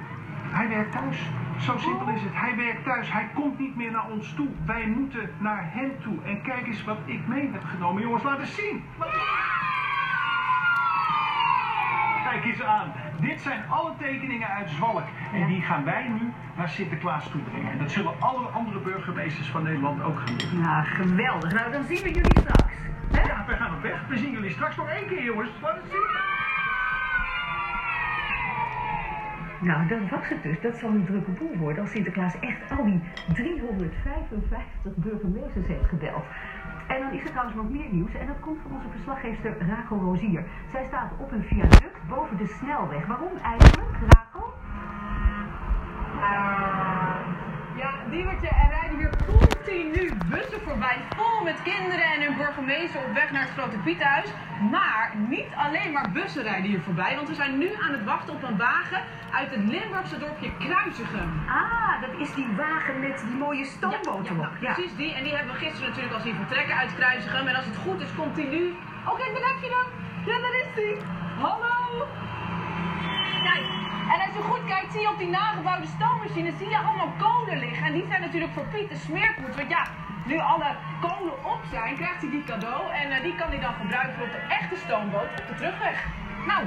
Hij 0.51 0.69
werkt 0.69 0.91
thuis. 0.91 1.29
Zo 1.57 1.77
simpel 1.77 2.07
is 2.07 2.21
het. 2.21 2.31
Hij 2.33 2.55
werkt 2.55 2.83
thuis. 2.83 3.11
Hij 3.11 3.29
komt 3.33 3.59
niet 3.59 3.75
meer 3.75 3.91
naar 3.91 4.09
ons 4.09 4.33
toe. 4.33 4.47
Wij 4.65 4.87
moeten 4.87 5.29
naar 5.37 5.63
hem 5.71 5.91
toe. 6.01 6.17
En 6.25 6.41
kijk 6.41 6.67
eens 6.67 6.83
wat 6.83 6.97
ik 7.05 7.27
mee 7.27 7.49
heb 7.51 7.63
genomen. 7.63 8.01
Jongens, 8.01 8.23
laat 8.23 8.39
eens 8.39 8.55
zien. 8.55 8.83
Wat- 8.97 9.48
Kijk 12.29 12.45
eens 12.45 12.61
aan. 12.61 12.93
Dit 13.19 13.41
zijn 13.41 13.63
alle 13.69 13.91
tekeningen 13.97 14.47
uit 14.47 14.69
Zwalk. 14.69 15.03
En 15.33 15.47
die 15.47 15.61
gaan 15.61 15.83
wij 15.83 16.07
nu 16.07 16.33
naar 16.57 16.69
Sinterklaas 16.69 17.29
toe 17.29 17.41
brengen. 17.41 17.71
En 17.71 17.77
dat 17.77 17.91
zullen 17.91 18.13
alle 18.19 18.47
andere 18.47 18.79
burgemeesters 18.79 19.47
van 19.47 19.63
Nederland 19.63 20.01
ook 20.01 20.19
gaan 20.19 20.37
doen. 20.37 20.61
Nou, 20.61 20.85
geweldig. 20.85 21.53
Nou, 21.53 21.71
dan 21.71 21.83
zien 21.83 22.03
we 22.03 22.11
jullie 22.11 22.39
straks. 22.39 22.73
Hè? 23.11 23.21
Ja, 23.21 23.45
we 23.47 23.53
gaan 23.53 23.75
op 23.75 23.81
weg. 23.81 24.07
We 24.07 24.17
zien 24.17 24.31
jullie 24.31 24.51
straks 24.51 24.75
nog 24.75 24.89
één 24.89 25.07
keer, 25.07 25.23
jongens. 25.23 25.49
Laat 25.61 25.75
het 25.75 25.91
zien. 25.91 26.07
Nou, 29.61 29.87
dat 29.87 30.09
was 30.09 30.29
het 30.29 30.43
dus. 30.43 30.61
Dat 30.61 30.75
zal 30.75 30.89
een 30.89 31.05
drukke 31.05 31.31
boel 31.31 31.55
worden 31.57 31.81
als 31.81 31.91
Sinterklaas 31.91 32.39
echt 32.39 32.77
al 32.77 32.85
die 32.85 33.01
355 33.33 34.95
burgemeesters 34.95 35.67
heeft 35.67 35.87
gebeld. 35.87 36.23
En 36.89 37.01
dan 37.01 37.11
is 37.11 37.23
er 37.23 37.29
trouwens 37.29 37.55
nog 37.55 37.69
meer 37.69 37.89
nieuws 37.91 38.13
en 38.13 38.27
dat 38.27 38.39
komt 38.39 38.59
van 38.61 38.71
onze 38.71 38.89
verslaggever 38.89 39.67
Rachel 39.67 39.97
Rozier. 39.97 40.43
Zij 40.71 40.85
staat 40.87 41.11
op 41.17 41.31
een 41.31 41.43
viaduct 41.43 42.07
boven 42.07 42.37
de 42.37 42.47
snelweg. 42.47 43.05
Waarom 43.05 43.37
eigenlijk, 43.43 43.97
Rachel? 44.07 44.53
Ja, 47.79 47.93
Diewertje, 48.09 48.47
er 48.47 48.69
rijden 48.69 48.97
hier 48.97 49.13
continu 49.25 50.11
bussen 50.29 50.61
voorbij, 50.61 50.97
vol 51.15 51.43
met 51.43 51.61
kinderen 51.63 52.07
en 52.13 52.21
hun 52.21 52.37
burgemeester 52.37 52.99
op 53.07 53.13
weg 53.13 53.31
naar 53.31 53.41
het 53.41 53.51
Grote 53.51 53.77
Pietenhuis. 53.77 54.29
Maar 54.71 55.13
niet 55.27 55.49
alleen 55.55 55.91
maar 55.91 56.11
bussen 56.11 56.43
rijden 56.43 56.69
hier 56.69 56.81
voorbij, 56.81 57.15
want 57.15 57.27
we 57.27 57.35
zijn 57.35 57.57
nu 57.57 57.69
aan 57.81 57.91
het 57.91 58.03
wachten 58.03 58.33
op 58.33 58.43
een 58.43 58.57
wagen 58.57 59.01
uit 59.31 59.49
het 59.55 59.63
Limburgse 59.63 60.17
dorpje 60.17 60.51
Kruisigem. 60.57 61.31
Ah, 61.47 62.01
dat 62.01 62.13
is 62.19 62.33
die 62.33 62.47
wagen 62.55 62.99
met 62.99 63.23
die 63.27 63.37
mooie 63.37 63.65
stoomboot 63.65 64.27
ja, 64.27 64.33
nou, 64.33 64.47
precies 64.59 64.95
die. 64.95 65.13
En 65.13 65.23
die 65.23 65.35
hebben 65.35 65.53
we 65.53 65.59
gisteren 65.59 65.89
natuurlijk 65.89 66.15
al 66.15 66.21
zien 66.21 66.35
vertrekken 66.35 66.75
uit 66.75 66.95
Kruisigem. 66.95 67.47
En 67.47 67.55
als 67.55 67.65
het 67.65 67.77
goed 67.77 68.01
is, 68.01 68.15
komt 68.15 68.35
hij 68.35 68.45
nu... 68.45 68.75
Kijk, 69.17 69.33
daar 69.33 69.49
heb 69.51 69.61
je 69.61 69.69
hem. 69.77 69.89
Ja, 70.25 70.41
daar 70.41 70.55
is 70.63 70.71
hij. 70.75 70.97
Hallo. 71.37 72.07
Kijk, 73.47 73.63
en 74.13 74.19
als 74.25 74.33
je 74.33 74.41
goed 74.51 74.65
kijkt, 74.65 74.91
zie 74.91 75.01
je 75.01 75.09
op 75.09 75.17
die 75.17 75.29
nagebouwde 75.29 75.87
stoommachine, 75.87 76.51
zie 76.51 76.69
je 76.69 76.77
allemaal 76.77 77.13
kolen 77.17 77.57
liggen. 77.59 77.85
En 77.85 77.93
die 77.93 78.05
zijn 78.07 78.21
natuurlijk 78.21 78.53
voor 78.53 78.65
Piet 78.65 78.89
de 78.89 78.95
smeerpoets. 78.95 79.55
Want 79.55 79.69
ja, 79.69 79.83
nu 80.25 80.37
alle 80.39 80.75
kolen 81.01 81.45
op 81.53 81.61
zijn, 81.71 81.95
krijgt 81.95 82.21
hij 82.21 82.29
die 82.29 82.43
cadeau. 82.43 82.91
En 82.91 83.11
eh, 83.11 83.23
die 83.23 83.35
kan 83.35 83.49
hij 83.49 83.59
dan 83.59 83.73
gebruiken 83.73 84.23
op 84.23 84.31
de 84.31 84.43
echte 84.59 84.75
stoomboot 84.75 85.29
op 85.39 85.47
de 85.47 85.55
terugweg. 85.55 86.05
Nou, 86.47 86.61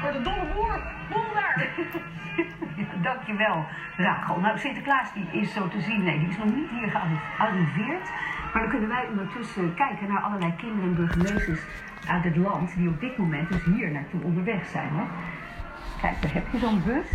voor 0.00 0.12
de 0.12 0.22
dolle 0.22 0.46
boer, 0.54 0.80
boel 1.10 1.32
daar. 1.34 1.66
Dankjewel, 3.08 3.66
Rachel. 3.96 4.40
Nou, 4.40 4.58
Sinterklaas 4.58 5.12
die 5.12 5.28
is 5.40 5.52
zo 5.52 5.68
te 5.68 5.80
zien, 5.80 6.02
nee, 6.02 6.18
die 6.18 6.28
is 6.28 6.38
nog 6.38 6.54
niet 6.54 6.70
hier 6.70 6.90
gearriveerd. 6.90 8.10
Maar 8.52 8.62
dan 8.62 8.70
kunnen 8.70 8.88
wij 8.88 9.06
ondertussen 9.10 9.74
kijken 9.74 10.08
naar 10.08 10.22
allerlei 10.22 10.54
kinderen 10.56 10.88
en 10.88 10.94
burgemeesters 10.94 11.60
uit 12.08 12.24
het 12.24 12.36
land 12.36 12.76
die 12.76 12.88
op 12.88 13.00
dit 13.00 13.18
moment 13.18 13.48
dus 13.48 13.64
hier 13.64 13.90
naartoe 13.90 14.22
onderweg 14.22 14.66
zijn. 14.66 14.90
Hè? 14.92 15.04
Kijk, 16.00 16.22
daar 16.22 16.32
heb 16.32 16.46
je 16.52 16.58
zo'n 16.58 16.82
bus. 16.84 17.06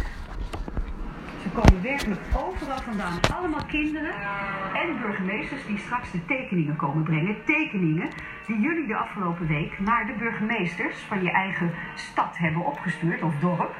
Ze 1.41 1.49
komen 1.49 1.81
werkelijk 1.81 2.21
overal 2.35 2.81
vandaan. 2.81 3.19
Allemaal 3.33 3.65
kinderen 3.65 4.13
en 4.73 4.99
burgemeesters 5.01 5.65
die 5.65 5.77
straks 5.77 6.11
de 6.11 6.25
tekeningen 6.25 6.75
komen 6.75 7.03
brengen. 7.03 7.43
Tekeningen 7.45 8.09
die 8.47 8.59
jullie 8.59 8.87
de 8.87 8.95
afgelopen 8.95 9.47
week 9.47 9.79
naar 9.79 10.05
de 10.05 10.13
burgemeesters 10.13 10.99
van 10.99 11.23
je 11.23 11.31
eigen 11.31 11.71
stad 11.95 12.37
hebben 12.37 12.65
opgestuurd 12.65 13.21
of 13.21 13.39
dorp. 13.39 13.75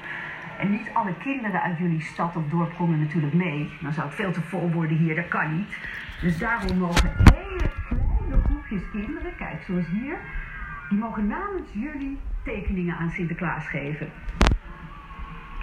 En 0.60 0.72
niet 0.72 0.90
alle 0.94 1.14
kinderen 1.14 1.62
uit 1.62 1.78
jullie 1.78 2.02
stad 2.02 2.36
of 2.36 2.44
dorp 2.50 2.76
konden 2.76 3.00
natuurlijk 3.00 3.34
mee. 3.34 3.70
Dan 3.82 3.94
zou 3.94 4.08
het 4.08 4.16
veel 4.16 4.32
te 4.32 4.42
vol 4.42 4.72
worden 4.72 4.98
hier, 4.98 5.16
dat 5.16 5.28
kan 5.28 5.56
niet. 5.56 5.78
Dus 6.22 6.38
daarom 6.38 6.78
mogen 6.78 7.12
hele 7.16 7.70
kleine 7.88 8.44
groepjes 8.44 8.82
kinderen, 8.92 9.36
kijk 9.38 9.64
zoals 9.68 9.86
hier, 9.88 10.18
die 10.90 10.98
mogen 10.98 11.28
namens 11.28 11.70
jullie 11.72 12.20
tekeningen 12.44 12.98
aan 12.98 13.10
Sinterklaas 13.10 13.68
geven. 13.68 14.10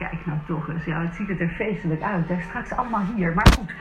Kijk 0.00 0.26
nou 0.26 0.38
toch 0.46 0.68
eens, 0.68 0.84
ja, 0.84 1.00
het 1.00 1.14
ziet 1.14 1.40
er 1.40 1.48
feestelijk 1.48 2.02
uit. 2.02 2.28
Hij 2.28 2.36
is 2.36 2.44
straks 2.44 2.72
allemaal 2.72 3.04
hier. 3.14 3.34
Maar 3.34 3.52
goed, 3.58 3.72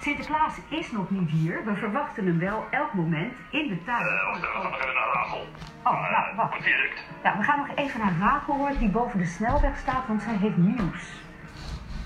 Sinterklaas 0.00 0.54
is 0.68 0.90
nog 0.92 1.10
niet 1.10 1.30
hier. 1.30 1.64
We 1.64 1.74
verwachten 1.74 2.26
hem 2.26 2.38
wel 2.38 2.64
elk 2.70 2.92
moment 2.92 3.34
in 3.50 3.68
de 3.68 3.84
tuin. 3.84 4.06
Eh, 4.06 4.26
wacht 4.26 4.40
we 4.40 4.46
gaan 4.46 4.62
nog 4.62 4.80
even 4.80 4.94
naar 4.94 5.12
Rachel. 5.12 5.46
Oh, 5.84 6.10
nou, 6.10 6.36
wacht. 6.36 6.50
Komt 6.50 6.64
direct. 6.64 7.04
Ja, 7.22 7.36
we 7.36 7.42
gaan 7.42 7.58
nog 7.58 7.68
even 7.74 8.00
naar 8.00 8.14
Rachel 8.20 8.54
hoor, 8.54 8.78
die 8.78 8.90
boven 8.90 9.18
de 9.18 9.24
snelweg 9.24 9.76
staat, 9.76 10.06
want 10.06 10.22
zij 10.22 10.36
heeft 10.36 10.56
nieuws. 10.56 11.22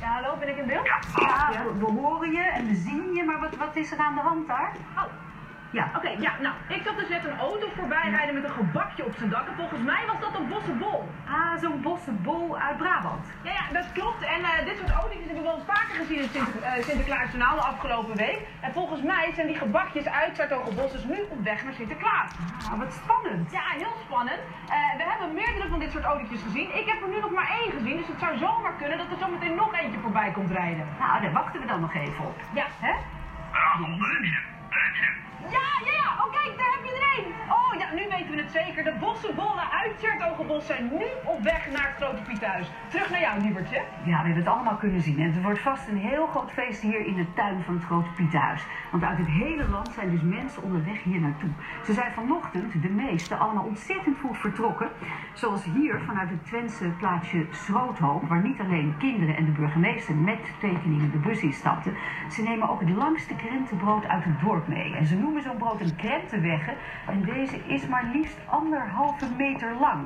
Ja, 0.00 0.08
hallo, 0.08 0.36
ben 0.38 0.48
ik 0.48 0.56
in 0.56 0.66
beeld? 0.66 0.86
Ja, 0.86 1.50
we, 1.50 1.78
we 1.78 1.90
horen 2.00 2.30
je 2.30 2.42
en 2.42 2.66
we 2.68 2.74
zien 2.74 3.14
je, 3.14 3.24
maar 3.24 3.40
wat, 3.40 3.56
wat 3.56 3.76
is 3.76 3.92
er 3.92 3.98
aan 3.98 4.14
de 4.14 4.20
hand 4.20 4.48
daar? 4.48 4.72
Oh, 4.96 5.02
Ja, 5.72 5.90
Oké, 5.96 6.08
ja, 6.08 6.32
nou, 6.40 6.54
ik 6.68 6.82
zag 6.84 6.94
dus 6.94 7.08
net 7.08 7.24
een 7.24 7.38
auto 7.38 7.66
voorbij 7.76 8.10
rijden 8.10 8.34
met 8.34 8.44
een 8.44 8.58
gebakje 8.62 9.04
op 9.04 9.14
zijn 9.16 9.30
dak. 9.30 9.46
En 9.48 9.54
volgens 9.56 9.82
mij 9.82 10.02
was 10.06 10.20
dat 10.20 10.34
een 10.38 10.48
bossenbol. 10.48 11.08
ah, 11.26 11.54
zo'n 11.60 11.80
bossenbol 11.80 12.58
uit 12.58 12.76
Brabant. 12.76 13.26
Ja, 13.42 13.52
ja, 13.52 13.64
dat 13.72 13.92
klopt. 13.92 14.22
En 14.34 14.40
eh, 14.44 14.64
dit 14.64 14.76
soort 14.78 14.90
autootjes 14.90 15.26
hebben 15.26 15.42
we 15.42 15.48
wel 15.50 15.58
eens 15.58 15.70
vaker 15.74 15.94
gezien 16.00 16.16
in 16.16 16.22
het 16.22 16.32
Sinter, 16.32 16.62
eh, 16.62 16.82
Sinterklaasjournaal 16.88 17.54
de 17.56 17.62
afgelopen 17.62 18.16
week. 18.16 18.40
En 18.60 18.72
volgens 18.72 19.02
mij 19.02 19.32
zijn 19.34 19.46
die 19.46 19.56
gebakjes 19.56 20.06
uit 20.08 20.36
Sartogenbos 20.36 20.92
dus 20.92 21.04
nu 21.04 21.18
op 21.34 21.40
weg 21.44 21.64
naar 21.64 21.72
Sinterklaas. 21.74 22.30
Ah, 22.70 22.78
wat 22.78 22.92
spannend. 22.92 23.52
Ja, 23.52 23.64
heel 23.82 23.96
spannend. 24.06 24.40
Eh, 24.68 24.96
we 24.96 25.02
hebben 25.10 25.34
meerdere 25.34 25.68
van 25.68 25.78
dit 25.78 25.90
soort 25.92 26.04
autootjes 26.04 26.42
gezien. 26.42 26.68
Ik 26.80 26.86
heb 26.86 27.02
er 27.02 27.08
nu 27.08 27.20
nog 27.20 27.30
maar 27.30 27.50
één 27.60 27.72
gezien, 27.72 27.96
dus 27.96 28.06
het 28.06 28.20
zou 28.20 28.36
zomaar 28.36 28.74
kunnen 28.78 28.98
dat 28.98 29.10
er 29.10 29.18
zometeen 29.18 29.54
nog 29.54 29.74
eentje 29.80 30.00
voorbij 30.00 30.30
komt 30.32 30.50
rijden. 30.50 30.86
Nou, 30.98 31.20
daar 31.22 31.32
wachten 31.32 31.60
we 31.60 31.66
dan 31.66 31.80
nog 31.80 31.94
even 31.94 32.24
op. 32.24 32.36
Ja, 32.54 32.66
hè? 32.80 32.92
Rachel, 34.72 34.80
daar 34.80 34.84
heb 34.84 34.94
je. 34.94 35.10
Daar 35.50 35.70
heb 35.74 35.84
je. 35.84 35.90
Ja, 35.90 35.92
ja, 35.92 35.94
ja, 36.02 36.24
oké. 36.26 36.42
weten 38.22 38.34
we 38.34 38.42
het 38.42 38.50
zeker. 38.50 38.84
De 38.84 38.94
bossenbollen 39.00 39.70
uit 39.70 39.98
Tjertogenbos 39.98 40.66
zijn 40.66 40.90
nu 40.92 41.06
op 41.24 41.42
weg 41.42 41.70
naar 41.70 41.86
het 41.88 41.96
Grote 42.04 42.22
Pietenhuis. 42.22 42.70
Terug 42.88 43.10
naar 43.10 43.20
jou, 43.20 43.40
Liebertje. 43.40 43.82
Ja, 44.04 44.18
we 44.20 44.26
hebben 44.26 44.44
het 44.44 44.46
allemaal 44.46 44.76
kunnen 44.76 45.00
zien. 45.00 45.18
En 45.18 45.32
het 45.32 45.42
wordt 45.42 45.60
vast 45.60 45.88
een 45.88 45.96
heel 45.96 46.26
groot 46.26 46.50
feest 46.52 46.80
hier 46.80 47.06
in 47.06 47.14
de 47.14 47.26
tuin 47.34 47.62
van 47.62 47.74
het 47.74 47.84
Grote 47.84 48.10
Pietenhuis. 48.10 48.62
Want 48.90 49.02
uit 49.02 49.18
het 49.18 49.26
hele 49.26 49.68
land 49.68 49.88
zijn 49.94 50.10
dus 50.10 50.20
mensen 50.22 50.62
onderweg 50.62 51.02
hier 51.02 51.20
naartoe. 51.20 51.50
Ze 51.84 51.92
zijn 51.92 52.12
vanochtend, 52.12 52.82
de 52.82 52.88
meeste, 52.88 53.36
allemaal 53.36 53.64
ontzettend 53.64 54.18
vroeg 54.18 54.36
vertrokken. 54.36 54.90
Zoals 55.32 55.64
hier 55.64 56.00
vanuit 56.06 56.30
het 56.30 56.44
Twentse 56.44 56.88
plaatsje 56.98 57.46
Schroothoop, 57.50 58.28
waar 58.28 58.42
niet 58.42 58.60
alleen 58.60 58.94
kinderen 58.98 59.36
en 59.36 59.44
de 59.44 59.50
burgemeester 59.50 60.14
met 60.14 60.40
tekeningen 60.60 61.10
de 61.10 61.18
bus 61.18 61.42
instapten. 61.42 61.96
Ze 62.30 62.42
nemen 62.42 62.68
ook 62.68 62.80
het 62.80 62.90
langste 62.90 63.34
krentenbrood 63.34 64.06
uit 64.06 64.24
het 64.24 64.40
dorp 64.40 64.61
En 64.70 65.06
ze 65.06 65.16
noemen 65.16 65.42
zo'n 65.42 65.56
brood 65.56 65.80
een 65.80 65.96
krentenwegge. 65.96 66.72
En 67.06 67.22
deze 67.22 67.56
is 67.66 67.86
maar 67.86 68.04
liefst 68.12 68.38
anderhalve 68.46 69.26
meter 69.36 69.74
lang. 69.80 70.04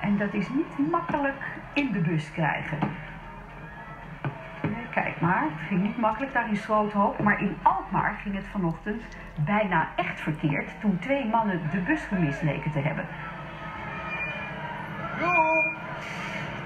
En 0.00 0.16
dat 0.16 0.34
is 0.34 0.48
niet 0.48 0.90
makkelijk 0.90 1.42
in 1.72 1.92
de 1.92 2.00
bus 2.00 2.32
krijgen. 2.32 2.78
Kijk 4.90 5.20
maar, 5.20 5.42
het 5.42 5.66
ging 5.68 5.82
niet 5.82 5.98
makkelijk 5.98 6.32
daar 6.32 6.48
in 6.48 6.56
Schroothoop. 6.56 7.22
Maar 7.22 7.40
in 7.40 7.56
Alkmaar 7.62 8.18
ging 8.22 8.34
het 8.34 8.46
vanochtend 8.46 9.02
bijna 9.44 9.88
echt 9.96 10.20
verkeerd 10.20 10.80
toen 10.80 10.98
twee 10.98 11.26
mannen 11.26 11.60
de 11.70 11.78
bus 11.78 12.04
gemist 12.04 12.42
leken 12.42 12.72
te 12.72 12.80
hebben. 12.80 13.04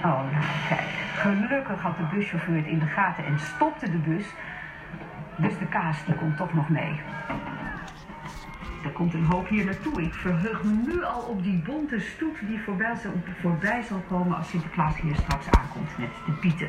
Oh, 0.05 0.33
nou 0.33 0.45
kijk. 0.69 0.89
Gelukkig 1.15 1.81
had 1.81 1.97
de 1.97 2.07
buschauffeur 2.15 2.57
het 2.57 2.67
in 2.67 2.79
de 2.79 2.87
gaten 2.87 3.25
en 3.25 3.39
stopte 3.39 3.91
de 3.91 3.99
bus. 3.99 4.35
Dus 5.41 5.59
de 5.59 5.67
kaas 5.67 6.05
die 6.05 6.15
komt 6.15 6.37
toch 6.37 6.55
nog 6.55 6.69
mee. 6.69 7.01
Er 8.85 8.91
komt 8.91 9.15
een 9.15 9.25
hoop 9.25 9.49
hier 9.49 9.65
naartoe. 9.65 10.03
Ik 10.03 10.15
verheug 10.15 10.63
me 10.63 10.73
nu 10.87 11.05
al 11.05 11.21
op 11.21 11.43
die 11.43 11.63
bonte 11.63 12.01
stoet 12.01 12.39
die 12.47 12.61
voorbij 12.61 12.95
zal, 12.95 13.13
voorbij 13.41 13.83
zal 13.83 14.03
komen 14.09 14.37
als 14.37 14.49
Sinterklaas 14.49 15.01
hier 15.01 15.17
straks 15.17 15.51
aankomt 15.51 15.99
met 15.99 16.11
de 16.27 16.33
pieten. 16.33 16.69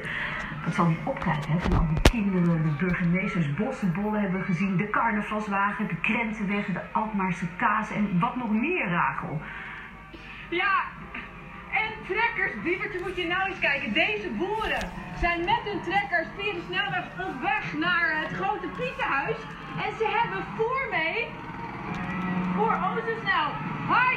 Wat 0.65 0.73
zal 0.73 0.87
die 0.87 0.97
opkijken, 1.03 1.51
hè? 1.51 1.59
Van 1.59 1.77
al 1.77 1.87
die 1.87 2.01
kinderen, 2.01 2.63
de 2.63 2.85
burgemeesters, 2.85 3.53
bossenbollen 3.53 4.21
hebben 4.21 4.43
gezien, 4.43 4.77
de 4.77 4.89
carnavalswagen, 4.89 5.87
de 5.87 5.95
krentenweg, 5.95 6.65
de 6.65 6.81
Alkmaarse 6.91 7.45
kaas 7.57 7.91
en 7.91 8.19
wat 8.19 8.35
nog 8.35 8.51
meer, 8.51 8.89
Rachel. 8.89 9.41
Ja, 10.49 10.83
en 11.71 11.91
trekkers, 12.07 12.51
Liebertje 12.63 12.99
moet 12.99 13.15
je 13.15 13.27
nou 13.27 13.49
eens 13.49 13.59
kijken. 13.59 13.93
Deze 13.93 14.29
boeren 14.29 14.91
zijn 15.19 15.39
met 15.39 15.61
hun 15.63 15.81
trekkers 15.81 16.27
via 16.37 16.53
de 16.53 16.63
snelweg 16.67 17.05
op 17.27 17.41
weg 17.41 17.73
naar 17.73 18.21
het 18.21 18.31
grote 18.39 18.67
Pietenhuis. 18.77 19.39
En 19.85 19.91
ze 19.97 20.07
hebben 20.17 20.43
voer 20.57 20.87
mee 20.91 21.27
voor 22.55 22.73
Ozensnel. 22.89 23.47
Hi! 23.91 24.13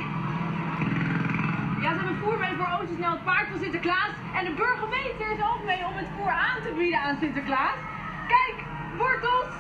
Ja, 1.83 1.91
ze 1.93 1.99
hebben 2.01 2.19
voer 2.23 2.39
mee 2.39 2.55
voor 2.57 2.71
Ozensnel, 2.81 3.11
het 3.11 3.25
paard 3.25 3.49
van 3.49 3.59
Sinterklaas. 3.59 4.13
En 4.35 4.45
de 4.45 4.53
burgemeester 4.53 5.31
is 5.31 5.43
ook 5.51 5.65
mee 5.65 5.87
om 5.87 5.97
het 5.97 6.09
voer 6.17 6.31
aan 6.31 6.63
te 6.63 6.73
bieden 6.79 7.01
aan 7.01 7.17
Sinterklaas. 7.21 7.79
Kijk, 8.27 8.57
wortels! 8.97 9.53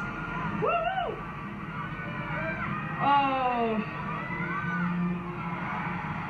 Woehoe! 0.60 1.12
Oh. 3.02 3.78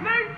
Nee, 0.03 0.34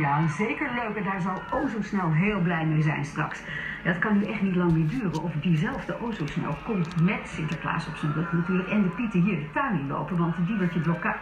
Ja, 0.00 0.28
zeker 0.28 0.70
leuk. 0.74 0.96
En 0.96 1.04
daar 1.04 1.20
zal 1.20 1.42
O 1.50 1.66
zo 1.68 1.82
snel 1.82 2.12
heel 2.12 2.40
blij 2.40 2.64
mee 2.66 2.82
zijn 2.82 3.04
straks. 3.04 3.42
Het 3.82 3.98
kan 3.98 4.18
nu 4.18 4.24
echt 4.24 4.40
niet 4.42 4.54
lang 4.56 4.72
meer 4.72 4.88
duren 4.88 5.22
of 5.22 5.32
diezelfde 5.32 6.00
O 6.00 6.10
zo 6.12 6.26
snel 6.26 6.56
komt 6.64 7.00
met 7.02 7.28
Sinterklaas 7.28 7.86
op 7.86 7.96
zijn 7.96 8.12
rug 8.12 8.32
natuurlijk. 8.32 8.68
En 8.68 8.82
de 8.82 8.88
Pieten 8.88 9.20
hier 9.22 9.36
de 9.36 9.50
tuin 9.52 9.78
in 9.78 9.86
lopen. 9.88 10.16
Want 10.16 10.36
de 10.36 10.44
Diebertje 10.44 10.80
blokka- 10.80 11.18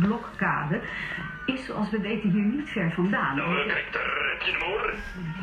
blokkade 0.00 0.80
is 1.46 1.64
zoals 1.66 1.90
we 1.90 2.00
weten 2.00 2.30
hier 2.30 2.44
niet 2.44 2.68
ver 2.68 2.92
vandaan. 2.92 3.36
Nou, 3.36 3.66
kijk, 3.68 3.88
daar 3.92 4.02
heb 4.32 4.40
je 4.42 4.52
hem 4.52 4.60
hoor. 4.70 4.92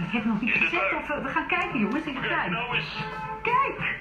Ik 0.07 0.11
heb 0.11 0.25
nog 0.25 0.41
niet 0.41 0.51
gezegd 0.53 0.93
of 0.95 1.07
we, 1.07 1.21
we 1.23 1.29
gaan 1.29 1.47
kijken 1.47 1.79
jongens 1.79 2.05
in 2.05 2.13
de 2.13 2.19
Kijk 2.19 2.31
tuin. 2.31 2.51
nou 2.51 2.75
eens. 2.75 3.03
Kijk! 3.41 3.95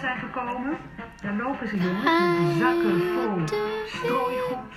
Zijn 0.00 0.18
gekomen, 0.18 0.76
daar 1.22 1.34
lopen 1.34 1.68
ze 1.68 1.76
jongens 1.76 2.04
met 2.40 2.56
zakken 2.58 3.00
vol 3.14 3.58
strooigoed 3.86 4.74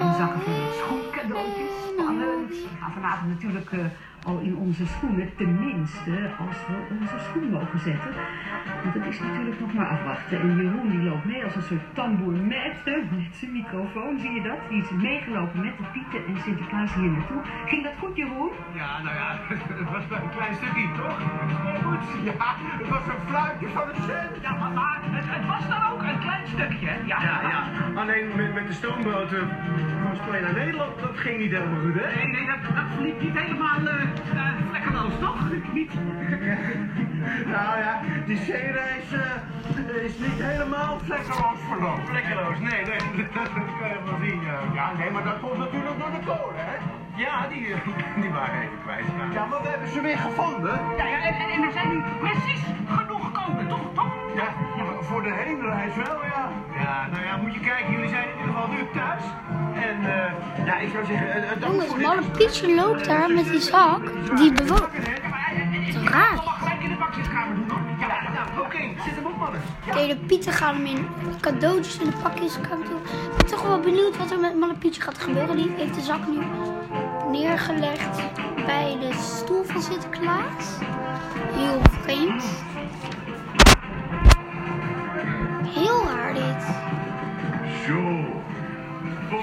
en 0.00 0.14
zakken 0.14 0.40
vol 0.40 0.72
schoencadeautjes. 0.72 1.70
Spannend. 1.92 2.48
We 2.48 2.68
gaan 2.80 2.92
vanavond 2.92 3.28
natuurlijk 3.28 3.72
eh, 3.72 3.78
al 4.24 4.38
in 4.38 4.56
onze 4.56 4.86
schoenen, 4.86 5.36
tenminste 5.36 6.30
als 6.38 6.56
we 6.66 6.76
onze 7.00 7.18
schoen 7.18 7.50
mogen 7.50 7.78
zetten. 7.78 8.12
Want 8.82 8.94
het 8.94 9.06
is 9.06 9.20
natuurlijk 9.20 9.60
nog 9.60 9.72
maar 9.74 9.88
afwachten. 9.88 10.40
En 10.40 10.56
Jeroen 10.56 10.90
die 10.90 11.02
loopt 11.02 11.24
mee 11.24 11.44
als 11.44 11.54
een 11.54 11.62
soort 11.62 11.94
tamboer 11.94 12.32
met, 12.32 12.76
hè, 12.84 12.96
met 13.10 13.34
zijn 13.40 13.52
microfoon, 13.52 14.18
zie 14.18 14.30
je 14.30 14.42
dat? 14.42 14.58
Die 14.68 14.82
is 14.82 14.90
meegelopen 14.90 15.60
met 15.60 15.76
de 15.76 15.84
pieten 15.92 16.26
en 16.26 16.42
Sinterklaas 16.42 16.94
hier 16.94 17.10
naartoe. 17.10 17.40
Ging 17.66 17.82
dat 17.84 17.92
goed 17.98 18.16
Jeroen? 18.16 18.50
Ja, 18.74 19.02
nou 19.02 19.14
ja, 19.16 19.28
het 19.82 19.90
was 19.92 20.04
maar 20.10 20.22
een 20.22 20.34
klein 20.36 20.54
stukje, 20.54 20.88
toch? 20.96 21.16
Goed, 21.84 22.04
ja, 22.24 22.46
het 22.80 22.88
was 22.88 23.06
een 23.12 23.22
fluitje 23.28 23.68
van 23.68 23.88
een 23.88 24.02
cent. 24.08 24.42
Ja, 24.42 24.52
maar, 24.60 24.70
maar 24.70 24.98
het, 25.02 25.24
het 25.36 25.46
was 25.46 25.68
dan 25.68 25.82
ook 25.90 26.02
een 26.02 26.18
klein 26.18 26.46
stukje, 26.46 26.86
hè? 26.86 26.96
Ja, 27.06 27.18
Ja, 27.22 27.40
ja, 27.54 27.60
alleen 28.00 28.26
met, 28.36 28.54
met 28.54 28.66
de 28.66 28.72
stoomboot 28.72 29.32
eh, 29.32 29.38
van 30.02 30.16
Spanje 30.16 30.40
naar 30.40 30.54
Nederland, 30.54 31.00
dat 31.00 31.16
ging 31.18 31.38
niet 31.38 31.52
helemaal 31.52 31.80
goed, 31.80 31.94
hè? 31.94 32.14
Nee, 32.14 32.26
nee, 32.26 32.46
dat, 32.46 32.74
dat 32.74 32.88
verliep 32.94 33.20
niet 33.22 33.38
helemaal 33.38 33.78
vlekkeloos, 34.70 35.12
toch? 35.20 35.40
Niet? 35.72 35.92
Nou 37.46 37.78
ja, 37.78 38.00
die 38.26 38.36
zeereis 38.36 39.12
eh, 39.12 40.04
is 40.04 40.18
niet 40.18 40.42
helemaal 40.42 40.98
vlekkeloos 41.04 41.60
verlopen. 41.68 42.06
Vlekkeloos, 42.06 42.58
nee, 42.58 42.84
nee, 42.84 43.00
dat 43.34 43.48
kan 43.78 43.88
je 43.88 43.98
wel 44.04 44.18
zien, 44.20 44.40
ja. 44.40 44.58
Ja, 44.74 44.92
nee, 44.98 45.10
maar 45.10 45.24
dat 45.24 45.40
komt 45.40 45.58
natuurlijk 45.58 45.98
door 45.98 46.10
de 46.10 46.24
kolen, 46.26 46.64
hè? 46.70 46.76
Ja, 47.16 47.46
die, 47.48 47.66
die 48.22 48.30
waren 48.30 48.60
even 48.62 48.78
kwijt. 48.82 49.04
Ja, 49.32 49.44
maar 49.44 49.62
we 49.62 49.68
hebben 49.68 49.88
ze 49.88 50.00
weer 50.00 50.18
gevonden. 50.18 50.80
Ja, 50.96 51.06
ja, 51.06 51.18
en, 51.22 51.34
en, 51.34 51.62
er 51.62 51.72
zijn 51.72 51.88
nu 51.88 52.02
precies 52.20 52.62
genoeg 52.88 53.24
gekomen, 53.24 53.68
toch? 53.68 53.94
toch? 53.94 54.12
Ja, 54.34 54.48
voor 55.00 55.22
de 55.22 55.32
heenreis 55.32 55.94
wel, 55.94 56.24
ja. 56.24 56.50
Ja, 56.82 57.06
nou 57.10 57.24
ja, 57.24 57.36
moet 57.36 57.54
je 57.54 57.60
kijken, 57.60 57.92
jullie 57.92 58.08
zijn 58.08 58.22
in 58.24 58.30
ieder 58.38 58.54
geval 58.54 58.68
nu 58.68 58.78
thuis. 58.94 59.22
En 59.74 59.96
eh, 60.16 60.66
ja, 60.66 60.78
ik 60.78 60.90
zou 60.92 61.04
zeggen, 61.04 61.48
eh, 61.48 61.60
dank 61.60 61.72
Jongens. 61.82 62.02
Malle 62.02 62.22
Pietje 62.36 62.74
loopt 62.74 63.04
daar 63.04 63.30
met 63.30 63.44
die 63.44 63.60
zak. 63.60 64.02
Die 64.36 64.52
eh, 64.52 64.68
eh, 64.68 65.88
ik 65.88 66.08
raar. 66.08 66.36
zal 66.36 66.44
maar 66.44 66.54
gelijk 66.58 66.82
in 66.82 66.88
de 66.88 66.96
bakjeskamer 66.96 67.54
doen, 67.56 67.70
hoor. 67.70 67.80
Ja, 68.00 68.06
Ja, 68.06 68.30
nou, 68.32 68.66
oké, 68.66 68.78
zet 69.04 69.14
hem 69.14 69.26
op, 69.26 69.36
mannen. 69.36 69.60
Oké, 69.88 70.06
de 70.06 70.16
Pieten 70.16 70.52
gaan 70.52 70.74
hem 70.74 70.86
in 70.86 71.08
cadeautjes 71.40 71.98
in 71.98 72.10
de 72.10 72.16
pakjes 72.22 72.54
doen. 72.54 73.00
Ik 73.30 73.36
ben 73.36 73.46
toch 73.46 73.62
wel 73.62 73.80
benieuwd 73.80 74.16
wat 74.16 74.30
er 74.30 74.38
met 74.38 74.58
Malle 74.58 74.74
Pietje 74.74 75.02
gaat 75.02 75.18
gebeuren. 75.18 75.56
Die 75.56 75.70
heeft 75.76 75.94
de 75.94 76.00
zak 76.00 76.26
nu 76.26 76.38
neergelegd 77.30 78.16
bij 78.66 78.96
de 79.00 79.12
stoel 79.12 79.64
van 79.64 79.82
Sinterklaas. 79.82 80.78
Heel 81.52 81.80
vreemd. 82.02 82.44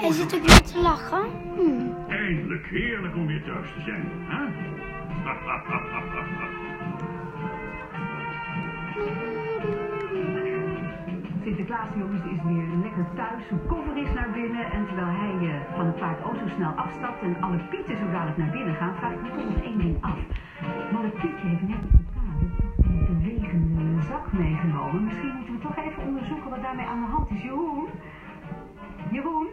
Hij 0.06 0.14
zit 0.14 0.36
ook 0.36 0.46
weer 0.48 0.62
te 0.62 0.80
lachen. 0.82 1.26
Hmm. 1.56 1.96
Eindelijk 2.10 2.66
heerlijk 2.66 3.16
om 3.16 3.28
weer 3.28 3.44
thuis 3.44 3.68
te 3.74 3.82
zijn. 3.82 4.12
Hè? 4.28 4.46
Sinterklaas 11.44 11.88
jongens 11.96 12.24
is 12.24 12.42
weer 12.44 12.68
lekker 12.84 13.06
thuis. 13.16 13.48
Zijn 13.48 13.66
koffer 13.68 13.98
is 13.98 14.14
naar 14.14 14.30
binnen. 14.32 14.72
En 14.72 14.86
terwijl 14.86 15.08
hij 15.08 15.50
eh, 15.50 15.76
van 15.76 15.86
het 15.86 15.96
paard 15.96 16.24
ook 16.24 16.36
zo 16.36 16.48
snel 16.56 16.72
afstapt 16.72 17.22
en 17.22 17.42
alle 17.42 17.58
pieten 17.70 17.98
zo 17.98 18.12
dadelijk 18.12 18.38
naar 18.38 18.50
binnen 18.50 18.76
gaan, 18.76 18.96
vraag 18.96 19.12
ik 19.12 19.22
me 19.22 19.30
toch 19.30 19.50
nog 19.50 19.64
één 19.64 19.78
ding 19.78 19.98
af. 20.02 20.18
Malle 20.92 21.10
Pietje 21.10 21.48
heeft 21.48 21.62
net 21.62 21.82
toch 21.92 22.02
die 22.76 23.06
bewegende 23.06 24.02
zak 24.02 24.32
meegenomen. 24.34 25.04
Misschien 25.04 25.34
moeten 25.36 25.54
we 25.54 25.60
toch 25.62 25.78
even 25.78 26.04
onderzoeken 26.04 26.50
wat 26.50 26.62
daarmee 26.62 26.86
aan 26.86 27.02
de 27.02 27.08
hand 27.12 27.30
is. 27.32 27.42
Jeroen? 27.42 27.88
Jeroen? 29.12 29.48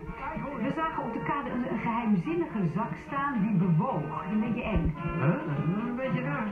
We 0.62 0.72
zagen 0.77 1.03
op 1.03 1.12
de 1.12 1.22
kade 1.31 1.51
een, 1.51 1.72
een 1.72 1.79
geheimzinnige 1.79 2.61
zak 2.75 2.92
staan 3.07 3.35
die 3.44 3.57
bewoog. 3.64 4.25
Een 4.33 4.40
beetje 4.40 4.62
eng. 4.62 4.94
Huh? 5.20 5.88
Een 5.88 5.96
beetje 5.96 6.20
raar. 6.20 6.46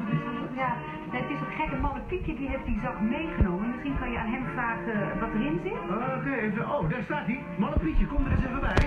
Ja, 0.57 0.77
het 1.11 1.31
is 1.35 1.41
een 1.41 1.55
gekke 1.59 1.77
malle 1.77 2.01
Pietje 2.09 2.35
die 2.35 2.49
heeft 2.49 2.65
die 2.65 2.81
zak 2.81 3.01
meegenomen. 3.01 3.69
Misschien 3.71 3.99
kan 3.99 4.11
je 4.11 4.19
aan 4.19 4.33
hem 4.35 4.45
vragen 4.53 5.21
wat 5.21 5.29
erin 5.35 5.61
zit? 5.63 5.83
Oké, 6.17 6.33
even. 6.35 6.71
Oh, 6.71 6.91
daar 6.91 7.03
staat 7.03 7.27
hij. 7.27 7.45
Malle 7.59 7.79
Pietje, 7.79 8.07
kom 8.07 8.25
er 8.25 8.31
eens 8.31 8.45
even 8.45 8.61
bij. 8.61 8.87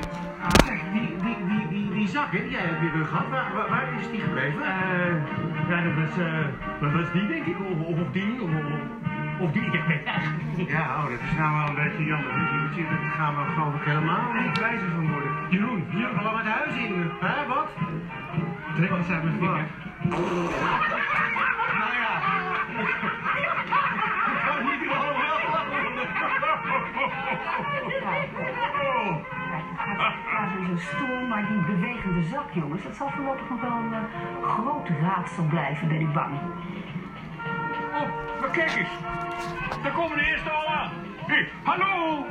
Zeg, 0.66 0.80
die, 0.94 1.16
die, 1.24 1.38
die, 1.50 1.68
die, 1.68 1.94
die 1.94 2.08
zak, 2.08 2.32
hè, 2.32 2.40
die 2.42 2.50
jij 2.50 2.62
hebt 2.62 2.96
rug 2.96 3.10
gehad, 3.10 3.30
waar, 3.30 3.54
waar, 3.54 3.70
waar 3.70 3.94
is 4.00 4.10
die 4.12 4.20
gebleven? 4.22 4.62
Eh, 4.62 5.70
ja, 5.70 5.82
dat 5.88 5.96
was, 6.02 6.18
eh, 6.18 6.46
dat 6.82 6.92
was 6.92 7.12
die, 7.12 7.28
denk 7.28 7.46
ik. 7.46 7.60
Of, 7.60 7.88
of, 7.88 8.00
of 8.00 8.12
die, 8.12 8.42
of, 8.42 8.50
of, 8.50 9.13
of 9.40 9.52
die. 9.52 9.62
Ik 9.64 9.88
niet. 10.58 10.70
Ja, 10.70 10.82
oh, 10.98 11.02
dat 11.04 11.20
is 11.32 11.38
nou 11.38 11.56
wel 11.58 11.68
een 11.68 11.76
beetje 11.76 12.06
jammer. 12.06 12.32
hè. 12.34 12.70
Die- 12.70 12.76
die- 12.76 12.86
Daar 12.90 13.12
gaan 13.18 13.36
we 13.36 13.52
geloof 13.54 13.74
ik 13.76 13.82
helemaal 13.84 14.34
niet 14.34 14.60
wijzer 14.60 14.90
van 14.96 15.12
worden. 15.12 15.32
Jeroen, 15.50 15.84
Ja, 15.92 16.08
gewoon 16.18 16.38
het 16.38 16.48
huis 16.48 16.76
in. 16.76 17.12
Hè, 17.20 17.48
wat? 17.48 17.70
trek 18.76 18.90
eens 18.92 19.10
uit 19.10 19.24
mijn 19.24 19.36
vinger. 19.40 19.66
Nou 21.80 21.92
ja. 22.02 22.12
Ik 24.32 24.40
kan 24.46 24.60
niet 24.66 24.82
gewoon 24.92 25.16
wel 25.22 25.42
Kijk, 29.50 29.64
het 29.70 29.80
gaat 29.80 30.14
qua 30.26 30.66
zo'n 30.68 30.78
stoel, 30.78 31.28
maar 31.28 31.48
die 31.48 31.62
bewegende 31.76 32.24
zak, 32.24 32.52
jongens, 32.54 32.84
dat 32.84 32.96
zal 32.96 33.10
voorlopig 33.10 33.50
nog 33.50 33.62
wel 33.62 33.72
een 33.72 33.94
eh, 33.94 34.00
groot 34.50 34.90
raadsel 35.02 35.44
blijven, 35.44 35.88
ben 35.88 36.00
ik 36.00 36.14
bang. 36.14 36.34
Oh, 37.94 38.40
maar 38.40 38.50
kijk 38.50 38.76
eens. 38.76 38.90
Daar 39.84 39.92
komen 39.92 40.18
de 40.18 40.26
eerste 40.26 40.50
al 40.50 40.68
aan. 40.68 40.92
Hé, 41.28 41.48
hallo! 41.64 42.24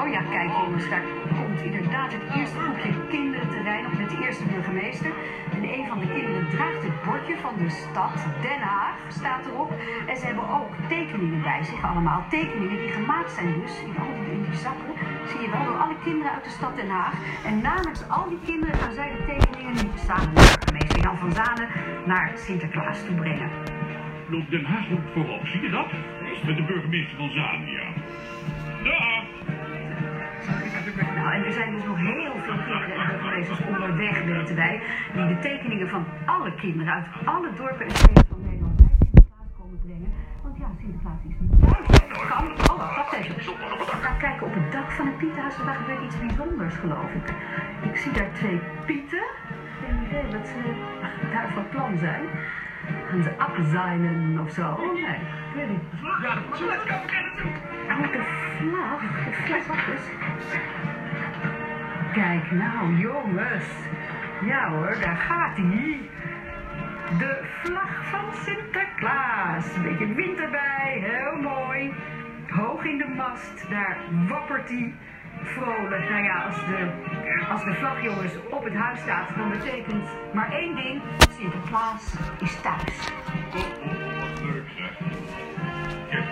Oh 0.00 0.12
ja, 0.12 0.22
kijk 0.22 0.50
jongens, 0.50 0.88
daar 0.88 1.02
inderdaad 1.62 2.12
het 2.12 2.36
eerste 2.36 2.58
groepje 2.58 3.06
kinderenterrein 3.08 3.86
op 3.86 3.98
met 3.98 4.10
de 4.10 4.18
eerste 4.24 4.44
burgemeester. 4.44 5.12
En 5.52 5.62
een 5.62 5.86
van 5.86 5.98
de 5.98 6.06
kinderen 6.06 6.48
draagt 6.48 6.82
het 6.82 7.02
bordje 7.04 7.36
van 7.36 7.54
de 7.58 7.68
stad 7.68 8.14
Den 8.42 8.60
Haag, 8.60 8.96
staat 9.08 9.46
erop. 9.46 9.70
En 10.06 10.16
ze 10.16 10.26
hebben 10.26 10.48
ook 10.48 10.72
tekeningen 10.88 11.42
bij 11.42 11.62
zich 11.62 11.84
allemaal. 11.84 12.24
Tekeningen 12.30 12.78
die 12.82 12.92
gemaakt 12.92 13.30
zijn 13.30 13.60
dus, 13.60 13.82
in 13.82 13.94
al 13.98 14.12
die, 14.14 14.32
in 14.32 14.42
die 14.42 14.58
zakken, 14.66 14.94
zie 15.28 15.40
je 15.40 15.50
wel, 15.50 15.64
door 15.64 15.78
alle 15.84 15.96
kinderen 16.04 16.32
uit 16.32 16.44
de 16.44 16.50
stad 16.50 16.76
Den 16.76 16.90
Haag. 16.90 17.14
En 17.44 17.60
namens 17.60 18.08
al 18.08 18.28
die 18.28 18.42
kinderen 18.44 18.74
gaan 18.74 18.92
zij 18.92 19.10
de 19.16 19.24
tekeningen 19.32 19.74
nu 19.74 19.90
samen 19.94 20.32
met 20.32 20.58
burgemeester 20.58 21.00
Jan 21.00 21.18
van 21.18 21.32
Zanen 21.32 21.68
naar 22.06 22.32
Sinterklaas 22.34 23.04
toe 23.06 23.14
brengen. 23.14 23.50
Loopt 24.28 24.50
Den 24.50 24.64
Haag 24.64 24.90
ook 24.92 25.06
voorop, 25.14 25.46
zie 25.46 25.60
je 25.60 25.70
dat? 25.70 25.86
Met 26.46 26.56
de 26.56 26.62
burgemeester 26.62 27.16
van 27.16 27.30
Zambia. 27.30 27.84
Dag! 28.84 29.39
Nou, 31.14 31.32
en 31.32 31.44
er 31.44 31.52
zijn 31.52 31.70
dus 31.74 31.84
nog 31.84 31.96
heel 31.96 32.32
veel 32.44 32.58
kinderen 32.66 32.96
en 32.96 33.06
burgemeesters 33.08 33.60
onderweg, 33.66 34.24
weten 34.24 34.56
wij, 34.56 34.82
die 35.14 35.26
de 35.26 35.38
tekeningen 35.38 35.88
van 35.88 36.04
alle 36.26 36.54
kinderen 36.54 36.92
uit 36.92 37.06
alle 37.24 37.48
dorpen 37.56 37.84
en 37.86 37.90
steden 37.90 38.26
van 38.28 38.40
Nederland 38.42 38.76
bij 38.76 38.88
Sinterklaas 38.98 39.50
komen 39.58 39.80
brengen. 39.84 40.12
Want 40.42 40.56
ja, 40.58 40.66
Sinterklaas 40.80 41.20
is 41.28 41.34
niet 41.40 41.52
thuis. 41.60 42.08
Kan. 42.28 42.46
Oh, 42.70 42.96
wacht 42.96 43.12
even. 43.12 43.36
Ik 43.36 44.06
ga 44.06 44.12
kijken 44.18 44.46
op 44.46 44.54
het 44.54 44.72
dak 44.72 44.90
van 44.90 45.06
een 45.06 45.16
Pietenhuis, 45.16 45.56
daar 45.64 45.74
gebeurt 45.74 46.02
iets 46.02 46.18
bijzonders, 46.18 46.74
geloof 46.74 47.10
ik. 47.14 47.34
Ik 47.90 47.96
zie 47.96 48.12
daar 48.12 48.32
twee 48.32 48.60
Pieten. 48.86 49.24
Geen 49.80 50.06
idee 50.06 50.38
wat 50.38 50.46
ze 50.48 50.60
daar 51.32 51.48
van 51.54 51.68
plan 51.68 51.96
zijn. 51.98 52.24
Gaan 53.08 53.22
ze 53.22 53.36
abzeilen 53.38 54.38
of 54.40 54.50
zo? 54.50 54.70
Oh 54.70 54.92
nee, 54.92 55.20
ik 55.48 55.54
weet 55.54 55.68
niet. 55.68 55.82
Ja, 56.22 56.34
dat 56.34 56.44
moet 56.48 57.02
beginnen 57.06 57.36
doen. 57.36 57.52
Oh, 57.90 58.12
de 58.12 58.22
vlag. 58.58 59.00
De 59.24 59.32
vlag, 59.32 59.66
wacht 59.66 59.88
eens. 59.88 60.08
Kijk 62.12 62.50
nou, 62.50 62.96
jongens. 62.96 63.64
Ja 64.44 64.68
hoor, 64.70 64.96
daar 65.00 65.16
gaat 65.16 65.56
hij. 65.56 66.00
De 67.18 67.38
vlag 67.62 68.04
van 68.10 68.24
Sinterklaas. 68.44 69.74
Een 69.74 69.82
beetje 69.82 70.14
wind 70.14 70.38
erbij, 70.38 71.02
heel 71.02 71.50
mooi. 71.50 71.94
Hoog 72.48 72.84
in 72.84 72.98
de 72.98 73.08
mast, 73.16 73.70
daar 73.70 73.96
wappert 74.28 74.68
hij. 74.68 74.94
Vrolijk. 75.42 76.10
Nou 76.10 76.22
ja, 76.22 76.42
als 76.42 76.56
de, 76.56 76.90
als 77.50 77.64
de 77.64 77.74
vlag, 77.74 78.02
jongens, 78.02 78.32
op 78.50 78.64
het 78.64 78.74
huis 78.74 79.00
staat, 79.00 79.28
dan 79.36 79.50
betekent 79.50 80.08
maar 80.34 80.52
één 80.52 80.76
ding. 80.76 81.02
Sinterklaas 81.38 82.14
is 82.40 82.60
thuis. 82.60 83.12
Wat 84.20 84.40
leuk 84.42 84.68
zeg. 84.76 84.98
Kijk. 86.10 86.24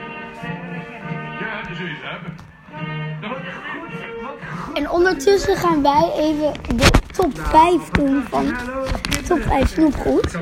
Ja, 1.41 1.62
dat 1.62 1.79
eens 1.79 2.03
hebben. 2.03 2.35
Dat 3.21 3.31
was 3.31 3.55
goed. 3.55 4.17
En 4.75 4.90
ondertussen 4.90 5.57
gaan 5.57 5.83
wij 5.83 6.12
even 6.16 6.53
de 6.77 6.90
top 7.12 7.38
5 7.38 7.90
doen 7.90 8.23
van 8.31 8.57
top 9.29 9.42
5 9.42 9.68
snoepgoed. 9.68 10.37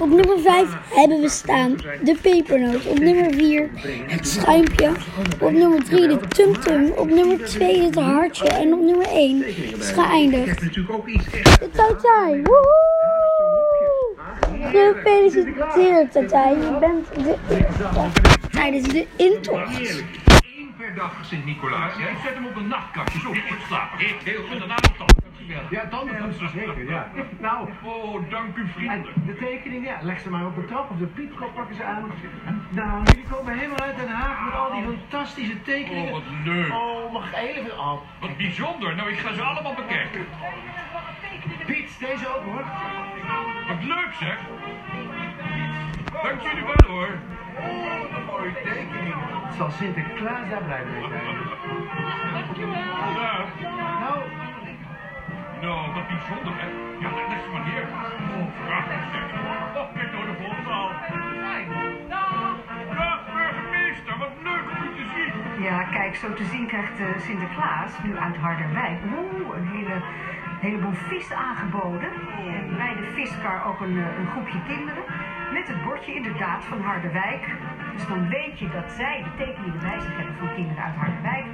Op 0.00 0.08
nummer 0.08 0.38
5 0.40 0.68
hebben 0.90 1.20
we 1.20 1.28
staan 1.28 1.76
de 2.02 2.16
pepernoot. 2.22 2.86
Op 2.86 2.98
nummer 2.98 3.34
4 3.34 3.70
het 4.06 4.28
schuimpje. 4.28 4.90
Op 5.40 5.50
nummer 5.50 5.84
3 5.84 6.08
de 6.08 6.18
tumtum. 6.28 6.92
Op 6.96 7.08
nummer 7.08 7.44
2 7.44 7.82
het 7.82 7.94
hartje. 7.94 8.48
En 8.48 8.72
op 8.72 8.80
nummer 8.80 9.06
1 9.06 9.46
is 9.78 9.90
geëindigd. 9.90 10.60
De 10.60 11.70
Tatai. 11.72 12.42
Gefeliciteerd 14.72 16.12
Tatai. 16.12 16.54
Je 16.54 16.76
bent 16.80 17.24
de 17.24 17.34
tijdens 18.50 18.88
de 18.88 19.06
intocht. 19.16 20.02
Dag 20.94 21.12
Sint-Nicolaas. 21.24 21.96
Ja, 21.98 22.06
ik 22.08 22.16
zet 22.24 22.34
hem 22.34 22.46
op 22.46 22.56
een 22.56 22.68
nachtkastje, 22.68 23.20
zo 23.20 23.28
goed 23.28 23.60
slapen. 23.66 23.98
Heel 23.98 24.42
goed, 24.48 24.58
daarna 24.58 24.74
nog 24.74 24.96
dan. 24.96 25.08
Ja, 25.70 25.86
tandenpoetsen 25.88 26.48
zeker, 26.50 26.88
ja. 26.90 27.10
Nou, 27.40 27.68
Oh, 27.82 28.30
dank 28.30 28.56
u 28.56 28.60
en 28.60 28.68
vriendelijk. 28.68 29.26
de 29.26 29.36
tekening, 29.36 29.86
ja, 29.86 29.98
leg 30.02 30.20
ze 30.20 30.30
maar 30.30 30.46
op 30.46 30.54
de 30.54 30.64
trap 30.64 30.90
of 30.90 30.96
de 30.98 31.06
pietkop 31.06 31.54
pakken 31.54 31.76
ze 31.76 31.84
aan. 31.84 32.10
Nou, 32.68 33.02
jullie 33.04 33.24
komen 33.30 33.58
helemaal 33.58 33.78
uit 33.80 33.96
Den 33.96 34.08
Haag 34.08 34.44
met 34.44 34.54
al 34.54 34.72
die 34.72 34.82
fantastische 34.84 35.62
tekeningen. 35.62 36.04
Oh, 36.06 36.12
wat 36.12 36.22
leuk. 36.44 36.72
Oh, 36.72 37.12
mag 37.12 37.28
ik 37.28 37.36
even... 37.36 37.78
Oh, 37.78 38.00
Wat 38.20 38.36
bijzonder. 38.36 38.94
Nou, 38.96 39.10
ik 39.10 39.18
ga 39.18 39.32
ze 39.34 39.42
allemaal 39.42 39.74
bekijken. 39.74 40.26
Piet, 41.66 41.98
deze 41.98 42.28
ook 42.36 42.44
hoor. 42.44 42.64
Wat 43.68 43.82
leuk 43.84 44.12
zeg. 44.20 44.38
Dank 46.22 46.40
jullie 46.42 46.64
wel 46.64 46.88
hoor. 46.94 47.08
Mooie 48.26 48.52
tekening. 48.52 49.14
Zal 49.56 49.70
Sinterklaas 49.70 50.48
daar 50.50 50.62
blij 50.62 50.84
mee 50.84 51.08
zijn? 51.08 51.22
Ja. 52.56 53.46
Nou, 54.00 54.18
Nou, 55.60 55.92
wat 55.94 56.06
bijzonder 56.08 56.52
hè. 56.56 56.66
Ja, 57.00 57.08
ze 57.42 57.48
maar 57.52 57.64
neer. 57.66 57.86
Oh, 58.36 58.66
prachtig 58.66 59.00
zeg. 59.12 59.22
Oh, 59.76 59.94
kijk 59.94 60.12
nou 60.12 60.24
de 60.26 60.34
volgende 60.40 60.70
al. 60.70 60.90
Dag 62.08 63.20
burgemeester, 63.34 64.18
wat 64.18 64.30
leuk 64.42 64.66
om 64.74 64.82
u 64.82 64.94
te 64.94 65.04
zien. 65.14 65.62
Ja, 65.62 65.82
kijk, 65.82 66.14
zo 66.14 66.32
te 66.32 66.44
zien 66.44 66.66
krijgt 66.66 66.98
eh, 66.98 67.06
Sinterklaas 67.18 67.92
nu 68.02 68.16
uit 68.16 68.36
Harderwijk 68.36 68.98
oeh, 69.18 69.56
een 69.56 69.66
hele, 69.66 70.02
heleboel 70.60 70.92
vis 70.92 71.32
aangeboden. 71.32 72.10
En 72.38 72.76
bij 72.76 72.94
de 72.96 73.10
viskar 73.14 73.66
ook 73.66 73.80
een, 73.80 73.98
eh, 73.98 74.18
een 74.18 74.26
groepje 74.26 74.58
kinderen. 74.66 75.02
Met 75.52 75.68
het 75.68 75.84
bordje 75.84 76.14
inderdaad 76.14 76.64
van 76.64 76.80
Harderwijk. 76.82 77.54
Dus 77.92 78.06
dan 78.06 78.28
weet 78.28 78.58
je 78.58 78.68
dat 78.68 78.90
zij 78.90 79.22
de 79.24 79.44
tekeningen 79.44 79.80
bij 79.80 80.00
zich 80.00 80.16
hebben 80.16 80.34
van 80.38 80.54
kinderen 80.54 80.82
uit 80.84 80.94
Harderwijk. 80.94 81.44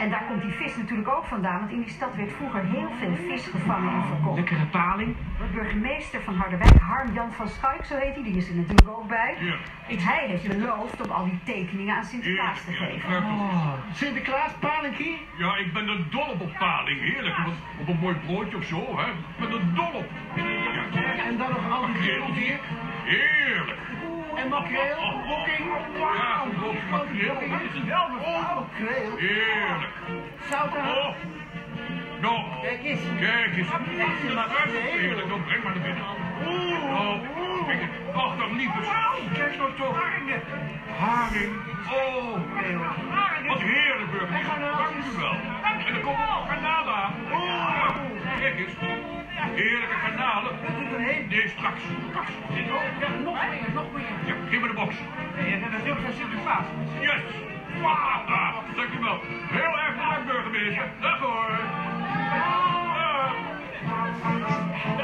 En 0.00 0.10
daar 0.10 0.24
komt 0.28 0.42
die 0.42 0.50
vis 0.50 0.76
natuurlijk 0.76 1.08
ook 1.08 1.24
vandaan. 1.24 1.58
Want 1.58 1.70
in 1.70 1.80
die 1.80 1.88
stad 1.90 2.16
werd 2.16 2.32
vroeger 2.32 2.64
heel 2.64 2.90
veel 2.98 3.14
vis 3.28 3.46
gevangen 3.46 3.92
en 3.94 4.04
verkocht. 4.06 4.36
lekkere 4.36 4.66
paling. 4.66 5.16
De 5.38 5.44
burgemeester 5.52 6.22
van 6.22 6.34
Harderwijk, 6.34 6.78
Harm 6.80 7.12
Jan 7.12 7.32
van 7.32 7.48
Schuik, 7.48 7.84
zo 7.84 7.96
heet 7.96 8.14
hij, 8.14 8.22
die 8.22 8.36
is 8.36 8.48
er 8.48 8.54
natuurlijk 8.54 8.88
ook 8.88 9.08
bij. 9.08 9.34
Ja. 9.40 9.54
En 9.88 9.98
hij 9.98 10.26
heeft 10.28 10.48
beloofd 10.48 11.00
om 11.04 11.10
al 11.10 11.24
die 11.24 11.38
tekeningen 11.44 11.96
aan 11.96 12.04
Sinterklaas 12.04 12.64
te 12.64 12.72
geven. 12.72 13.10
Ja, 13.10 13.18
Oh, 13.18 13.72
Sinterklaas, 13.92 14.52
palinkie? 14.60 15.26
Ja, 15.36 15.56
ik 15.56 15.72
ben 15.72 15.88
er 15.88 16.10
dol 16.10 16.28
op 16.28 16.40
op 16.40 16.52
paling. 16.58 17.00
Heerlijk. 17.00 17.36
Op, 17.38 17.46
een- 17.46 17.80
op 17.80 17.88
een 17.88 17.98
mooi 18.00 18.16
broodje 18.26 18.56
of 18.56 18.64
zo, 18.64 18.96
hè. 18.98 19.06
Ik 19.10 19.16
ben 19.38 19.50
er 19.50 19.74
dol 19.74 19.92
op. 19.92 20.06
Ja. 20.34 21.24
En 21.24 21.36
dan 21.38 21.50
nog 21.50 21.70
al 21.72 21.86
die 21.86 21.94
kerels 21.94 22.36
hier. 22.36 22.58
Heerlijk. 23.06 23.78
En 24.36 24.48
makreel, 24.48 25.22
bokking. 25.26 25.68
Ja, 25.98 26.42
een 26.44 26.54
broodje 26.54 26.80
makreel. 26.90 27.34
Dat 27.34 27.42
is. 27.42 27.90
Oh, 27.90 28.54
makreel. 28.54 29.16
Heerlijk. 29.16 29.92
Zouthout. 30.50 30.96
Oh. 30.96 31.14
Nou, 32.20 32.40
Kijk 32.62 32.82
eens. 32.84 33.00
kijk 33.20 33.56
eens. 33.56 33.68
Heerlijk. 33.86 35.26
Nou, 35.28 35.40
breng 35.40 35.62
maar 35.62 35.74
naar 35.74 35.82
binnen. 35.82 36.04
Oh, 36.44 37.66
kijk 37.66 37.80
eens. 37.80 37.90
Ach, 38.14 38.36
dat 38.36 38.50
lieve. 38.50 38.80
Kijk 39.34 39.56
nou 39.56 39.70
toch. 39.76 40.02
Haring. 40.98 41.52
Oh. 41.92 42.38
Wat 43.48 43.60
heerlijk, 43.60 44.10
burgemeester. 44.10 44.60
Dank 44.60 44.94
u 45.14 45.18
wel. 45.18 45.36
En 45.86 45.94
er 45.94 46.00
komt 46.00 46.16
nog 46.18 46.48
garnalen 46.48 46.94
aan. 46.94 47.14
Oh. 47.32 47.96
Kijk 48.40 48.58
eens. 48.58 48.74
Heerlijke 49.36 49.94
garnalen. 49.94 50.52
Nee, 51.28 51.48
straks. 51.48 51.80
Straks. 52.08 52.30
Ja, 53.00 53.08
nog 53.24 53.48
meer, 53.50 53.72
nog 53.74 53.92
meer. 53.92 54.04
Ja, 54.26 54.34
geef 54.48 54.60
me 54.60 54.66
de 54.66 54.74
box. 54.74 54.94
En 55.36 55.60
dat 55.60 55.82
is 55.82 55.90
ook 55.90 55.98
van 55.98 56.12
Sinterklaas. 56.12 56.66
Yes! 57.00 57.22
Ah, 57.82 58.54
dankjewel. 58.76 59.18
Heel 59.56 59.78
erg 59.78 59.94
bedankt, 59.96 60.26
burgemeester. 60.26 60.88
Dag 61.00 61.18
hoor. 61.18 61.50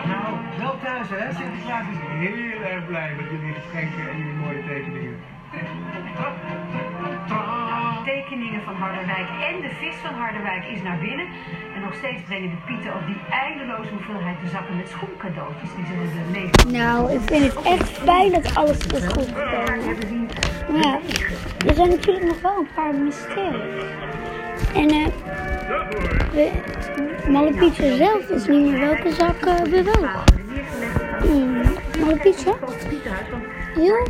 Nou, 0.07 0.37
wel 0.59 0.79
thuis 0.79 1.09
hè. 1.09 1.33
Sinterklaas 1.33 1.87
is 1.93 1.99
heel 2.01 2.63
erg 2.63 2.87
blij 2.87 3.15
met 3.17 3.31
jullie 3.31 3.55
geschenken 3.55 4.11
en 4.11 4.19
jullie 4.19 4.35
mooie 4.35 4.63
tekeningen. 4.67 5.02
Harderwijk 8.83 9.29
en 9.51 9.61
de 9.61 9.71
vis 9.81 9.97
van 10.05 10.15
Harderwijk 10.15 10.65
is 10.65 10.83
naar 10.83 10.99
binnen. 10.99 11.27
En 11.75 11.81
nog 11.81 11.95
steeds 11.95 12.23
brengen 12.23 12.51
de 12.51 12.61
pieten 12.67 12.95
ook 12.95 13.07
die 13.07 13.21
eindeloze 13.31 13.91
hoeveelheid 13.91 14.37
de 14.45 14.49
zakken 14.49 14.77
met 14.77 14.89
schoencadeautjes 14.89 15.71
die 15.77 15.85
ze 15.87 15.93
hebben 15.93 16.31
meegenomen. 16.31 16.81
Nou, 16.81 17.13
ik 17.17 17.21
vind 17.25 17.43
het 17.45 17.63
echt 17.75 17.89
fijn 17.91 18.31
dat 18.33 18.55
alles 18.55 18.79
is 18.79 19.07
goed 19.07 19.29
gekomen. 19.35 20.29
Maar 20.71 20.83
ja, 20.83 20.99
er 21.67 21.75
zijn 21.75 21.89
natuurlijk 21.89 22.27
nog 22.27 22.41
wel 22.41 22.57
een 22.59 22.69
paar 22.75 22.95
mysteries. 22.95 23.85
En 24.75 24.89
eh, 24.89 25.07
we, 26.33 26.51
Malle 27.29 27.73
zelf 27.75 28.29
is 28.29 28.47
niet 28.47 28.71
meer 28.71 28.81
welke 28.81 29.13
zak 29.13 29.41
eh, 29.41 29.63
bewoog. 29.63 30.25
Hmm, 31.21 31.63
Malle 32.01 32.17
Pietje? 32.17 32.55
Heel 33.75 34.07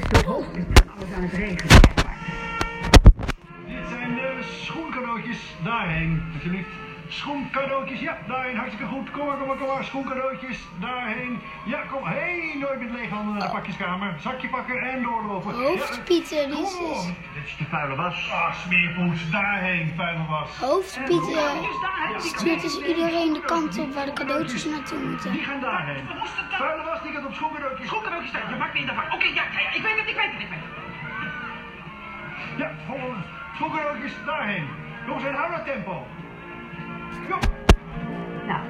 daarheen, 5.65 6.31
alsjeblieft. 6.35 6.69
Schoencadeautjes, 7.09 8.01
ja, 8.01 8.19
daarheen, 8.27 8.57
hartstikke 8.57 8.87
goed. 8.93 9.11
Kom 9.11 9.27
maar, 9.27 9.37
kom 9.37 9.47
maar, 9.47 9.57
kom 9.57 9.67
maar, 9.67 9.85
schoencadeautjes, 9.85 10.59
daarheen. 10.81 11.41
Ja, 11.65 11.81
kom, 11.91 12.05
hé, 12.05 12.59
nooit 12.59 12.79
met 12.81 12.91
lege 12.91 13.15
handen 13.15 13.35
naar 13.35 13.47
de 13.47 13.55
pakjeskamer. 13.55 14.15
Zakje 14.21 14.49
pakken 14.49 14.79
en 14.79 15.03
doorlopen. 15.03 15.57
Dus... 15.57 15.99
op. 15.99 16.07
Dit 16.07 16.33
is 17.45 17.57
de 17.59 17.65
vuile 17.65 17.95
was. 17.95 18.31
Ah, 18.33 18.55
smeerpoets, 18.55 19.31
daarheen, 19.31 19.93
vuile 19.97 20.27
was. 20.29 20.57
Hoofdpieten 20.57 21.63
stuurt 22.19 22.63
dus 22.63 22.79
iedereen 22.79 23.33
de 23.33 23.41
kant 23.41 23.79
op 23.79 23.95
waar 23.95 24.05
de 24.05 24.13
cadeautjes 24.13 24.65
naartoe 24.65 24.99
moeten. 24.99 25.33
Die 25.33 25.43
gaan 25.43 25.61
daarheen. 25.61 26.05
Vuile 26.51 26.85
was, 26.85 27.03
die 27.03 27.13
gaat 27.13 27.25
op 27.25 27.35
schoencadeautjes. 27.35 27.87
Schoencadeautjes, 27.87 28.33
je 28.33 28.57
maakt 28.59 28.75
niet 28.75 28.87
daarvan. 28.87 29.05
Oké, 29.05 29.25
ja, 29.25 29.43
ja, 29.53 29.61
ja, 29.61 29.73
ik 29.73 29.83
weet 29.83 29.99
het, 29.99 30.09
ik 30.09 30.17
weet 30.17 30.33
het, 30.33 30.41
ik 30.43 30.49
weet 30.49 30.59
het. 30.59 30.71
Ja, 32.57 32.71
volgende. 32.87 33.17
Schoencadeautjes, 33.55 34.13
daarheen. 34.27 34.69
En 35.07 35.35
hou 35.35 35.51
dat 35.51 35.65
tempo. 35.65 36.03
Nou, 38.47 38.61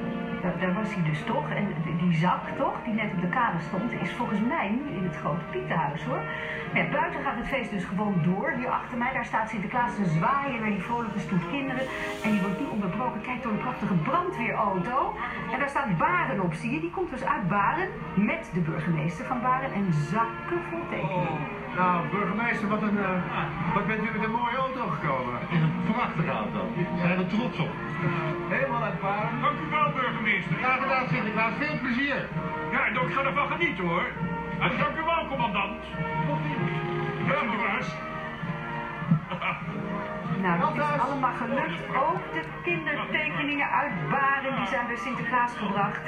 daar, 0.43 0.59
daar 0.61 0.75
was 0.75 0.95
hij 0.95 1.03
dus 1.03 1.25
toch. 1.25 1.51
En 1.51 1.67
die- 1.85 1.97
die 1.97 2.17
zak 2.17 2.41
toch, 2.57 2.75
die 2.85 2.95
net 2.95 3.13
op 3.15 3.21
de 3.21 3.29
kade 3.29 3.61
stond, 3.61 3.93
is 3.93 4.13
volgens 4.13 4.41
mij 4.41 4.69
nu 4.71 4.97
in 4.97 5.05
het 5.05 5.17
grote 5.17 5.45
Pietenhuis 5.51 6.05
hoor. 6.05 6.21
Ja, 6.75 6.85
buiten 6.91 7.21
gaat 7.25 7.37
het 7.37 7.47
feest 7.49 7.71
dus 7.71 7.85
gewoon 7.85 8.15
door. 8.23 8.51
Hier 8.51 8.69
achter 8.69 8.99
mij, 8.99 9.13
daar 9.13 9.25
staat 9.25 9.49
Sinterklaas 9.49 9.95
te 9.95 10.05
zwaaien 10.05 10.61
naar 10.61 10.71
die 10.71 10.83
vrolijke 10.83 11.19
stoet 11.19 11.51
kinderen. 11.51 11.83
En 12.25 12.31
die 12.31 12.41
wordt 12.41 12.61
nu 12.61 12.67
onderbroken, 12.67 13.21
kijk 13.21 13.43
door 13.43 13.53
een 13.53 13.59
prachtige 13.67 13.95
brandweerauto. 13.95 15.15
En 15.53 15.59
daar 15.59 15.69
staat 15.69 15.97
Baren 15.99 16.41
op, 16.41 16.53
zie 16.55 16.71
je? 16.75 16.81
Die 16.81 16.91
komt 16.91 17.11
dus 17.11 17.25
uit 17.25 17.49
Baren 17.49 17.89
met 18.15 18.51
de 18.53 18.61
burgemeester 18.61 19.25
van 19.25 19.41
Baren 19.41 19.73
en 19.73 19.93
zakken 19.93 20.61
vol 20.71 20.81
tekeningen. 20.91 21.61
Nou, 21.77 22.09
burgemeester, 22.09 22.69
wat, 22.69 22.83
een, 22.83 22.99
eh, 22.99 23.75
wat 23.75 23.87
bent 23.87 24.03
u 24.05 24.11
met 24.13 24.25
een 24.25 24.31
mooie 24.31 24.57
auto 24.57 24.83
gekomen? 24.87 25.35
Een 25.53 25.93
prachtige 25.93 26.31
auto. 26.31 26.61
We 26.77 26.99
zijn 27.03 27.19
er 27.19 27.27
trots 27.27 27.59
op. 27.59 27.73
Helemaal 28.49 28.83
uit 28.83 29.01
Baren. 29.01 29.41
Dank 29.41 29.59
u 29.67 29.71
wel, 29.71 29.93
burgemeester. 29.93 30.57
Graag 30.57 30.83
gedaan, 30.83 31.07
Sinterklaas. 31.09 31.53
Veel 31.59 31.79
plezier. 31.83 32.29
Ja, 32.73 32.87
en 32.87 32.93
ik 32.95 33.13
ga 33.15 33.23
ervan 33.25 33.49
genieten 33.49 33.85
hoor. 33.85 34.07
En 34.59 34.71
dank 34.79 34.97
u 34.97 35.05
wel, 35.05 35.27
commandant. 35.29 35.81
Ja, 37.27 37.39
Sinterklaas. 37.39 37.89
Nou, 40.43 40.61
dat 40.61 40.75
is 40.75 41.01
allemaal 41.01 41.35
gelukt. 41.35 41.81
Ook 41.97 42.33
de 42.33 42.43
kindertekeningen 42.63 43.69
uit 43.71 43.93
Baren, 44.11 44.57
die 44.57 44.67
zijn 44.67 44.87
bij 44.87 44.97
Sinterklaas 44.97 45.53
gebracht. 45.57 46.01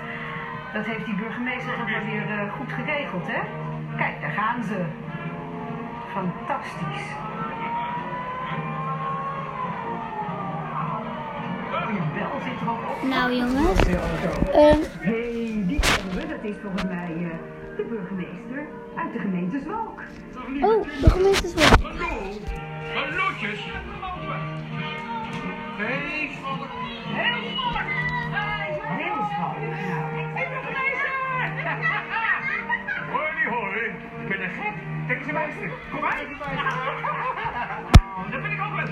Dat 0.72 0.84
heeft 0.84 1.04
die 1.04 1.14
burgemeester 1.14 1.76
wel 1.76 2.04
weer 2.04 2.30
eh, 2.30 2.52
goed 2.52 2.72
geregeld, 2.72 3.26
hè? 3.26 3.40
Kijk, 3.96 4.20
daar 4.20 4.30
gaan 4.30 4.62
ze. 4.62 4.84
Fantastisch. 6.14 7.06
Er. 12.16 13.08
Nou 13.08 13.32
jongens, 13.32 13.80
ehm, 14.52 14.78
hey, 15.00 15.64
die 15.66 15.80
we. 16.14 16.26
Dat 16.28 16.42
is 16.42 16.56
volgens 16.62 16.84
mij 16.84 17.10
eh, 17.10 17.76
de 17.76 17.84
burgemeester 17.88 18.66
uit 18.96 19.12
de 19.12 19.18
gemeente 19.18 19.60
Zwalk. 19.60 20.00
oh, 20.60 20.82
de 21.00 21.10
gemeente 21.10 21.54
wel. 21.54 21.90
Hallo. 21.90 22.40
Hallootjes. 22.94 23.64
Hey, 25.76 26.30
Svalk. 26.38 26.68
Heel 27.14 27.50
Zwalk. 27.50 27.86
Heel 28.98 29.20
Zwalk. 29.34 30.93
Kom 35.90 36.00
maar. 36.00 36.26
Oh, 38.16 38.30
dat 38.30 38.40
vind 38.40 38.52
ik 38.52 38.60
ook 38.60 38.76
leuk. 38.76 38.90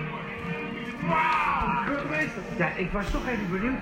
Burgemeester. 1.87 2.43
Ja, 2.59 2.69
ik 2.77 2.91
was 2.91 3.11
toch 3.11 3.29
even 3.29 3.51
benieuwd 3.51 3.79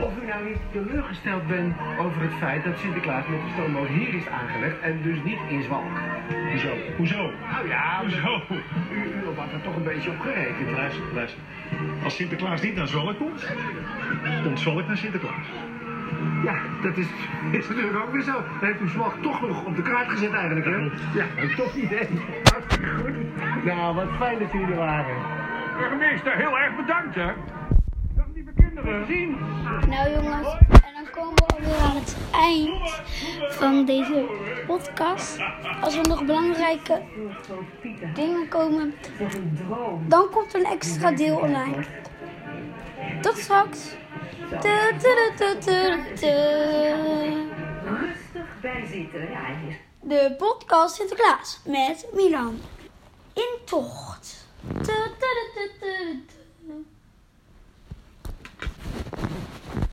of 0.00 0.12
u 0.22 0.26
nou 0.26 0.44
niet 0.44 0.58
teleurgesteld 0.72 1.46
bent 1.46 1.74
over 1.98 2.20
het 2.22 2.32
feit 2.38 2.64
dat 2.64 2.78
Sinterklaas 2.78 3.26
met 3.26 3.40
de 3.40 3.46
stoomboot 3.52 3.88
hier 3.88 4.14
is 4.14 4.28
aangelegd 4.28 4.80
en 4.80 5.02
dus 5.02 5.18
niet 5.24 5.38
in 5.48 5.62
Zwalk. 5.62 5.84
Hoezo? 6.50 6.68
Hoezo? 6.96 7.30
Nou 7.52 7.68
ja, 7.68 8.00
Hoezo? 8.00 8.42
u, 8.50 8.96
u 8.96 9.36
had 9.36 9.52
er 9.52 9.62
toch 9.62 9.76
een 9.76 9.82
beetje 9.82 10.10
op 10.10 10.20
gerekend. 10.20 10.70
Luister, 10.70 11.02
luister. 11.14 11.40
Als 12.04 12.16
Sinterklaas 12.16 12.62
niet 12.62 12.74
naar 12.74 12.88
Zwolle 12.88 13.14
komt, 13.14 13.46
komt 14.44 14.60
Zwolle 14.60 14.84
naar 14.86 14.96
Sinterklaas. 14.96 15.46
Ja, 16.44 16.54
dat 16.82 16.96
is, 16.96 17.06
is 17.52 17.68
natuurlijk 17.68 17.96
ook 17.96 18.12
weer 18.12 18.22
zo. 18.22 18.32
Dan 18.32 18.68
heeft 18.68 18.80
u 18.80 18.88
Zwalk 18.88 19.14
toch 19.22 19.40
nog 19.40 19.64
op 19.64 19.76
de 19.76 19.82
kaart 19.82 20.08
gezet 20.10 20.32
eigenlijk, 20.32 20.66
hè? 20.66 20.76
Ja, 21.18 21.26
een 21.36 21.54
top 21.56 21.74
idee. 21.74 22.08
Hartstikke 22.52 22.88
goed. 22.88 23.64
Nou, 23.64 23.94
wat 23.94 24.08
fijn 24.18 24.38
dat 24.38 24.52
jullie 24.52 24.66
er 24.66 24.76
waren. 24.76 25.16
Burgemeester, 25.78 26.36
heel 26.36 26.58
erg 26.58 26.76
bedankt 26.76 27.14
hè. 27.14 27.30
Dag 28.16 28.26
lieve 28.34 28.50
kinderen. 28.56 29.06
Zien. 29.06 29.36
Nou 29.88 30.10
jongens, 30.10 30.56
en 30.70 30.92
dan 30.94 31.10
komen 31.10 31.34
we 31.34 31.46
alweer 31.54 31.78
aan 31.78 31.96
het 31.96 32.16
eind 32.32 33.02
van 33.50 33.84
deze 33.84 34.26
podcast. 34.66 35.40
Als 35.80 35.96
er 35.96 36.08
nog 36.08 36.24
belangrijke 36.24 37.02
dingen 38.14 38.48
komen, 38.48 38.94
dan 40.08 40.28
komt 40.30 40.54
er 40.54 40.60
een 40.60 40.72
extra 40.72 41.10
deel 41.10 41.36
online. 41.36 41.84
Tot 43.20 43.36
straks. 43.36 43.96
Rustig 47.84 48.60
bijzitten. 48.60 49.28
De 50.00 50.34
podcast 50.38 50.94
Sinterklaas 50.94 51.60
met 51.64 52.06
Milan. 52.12 52.60
In 53.34 53.58
tocht. 53.64 54.46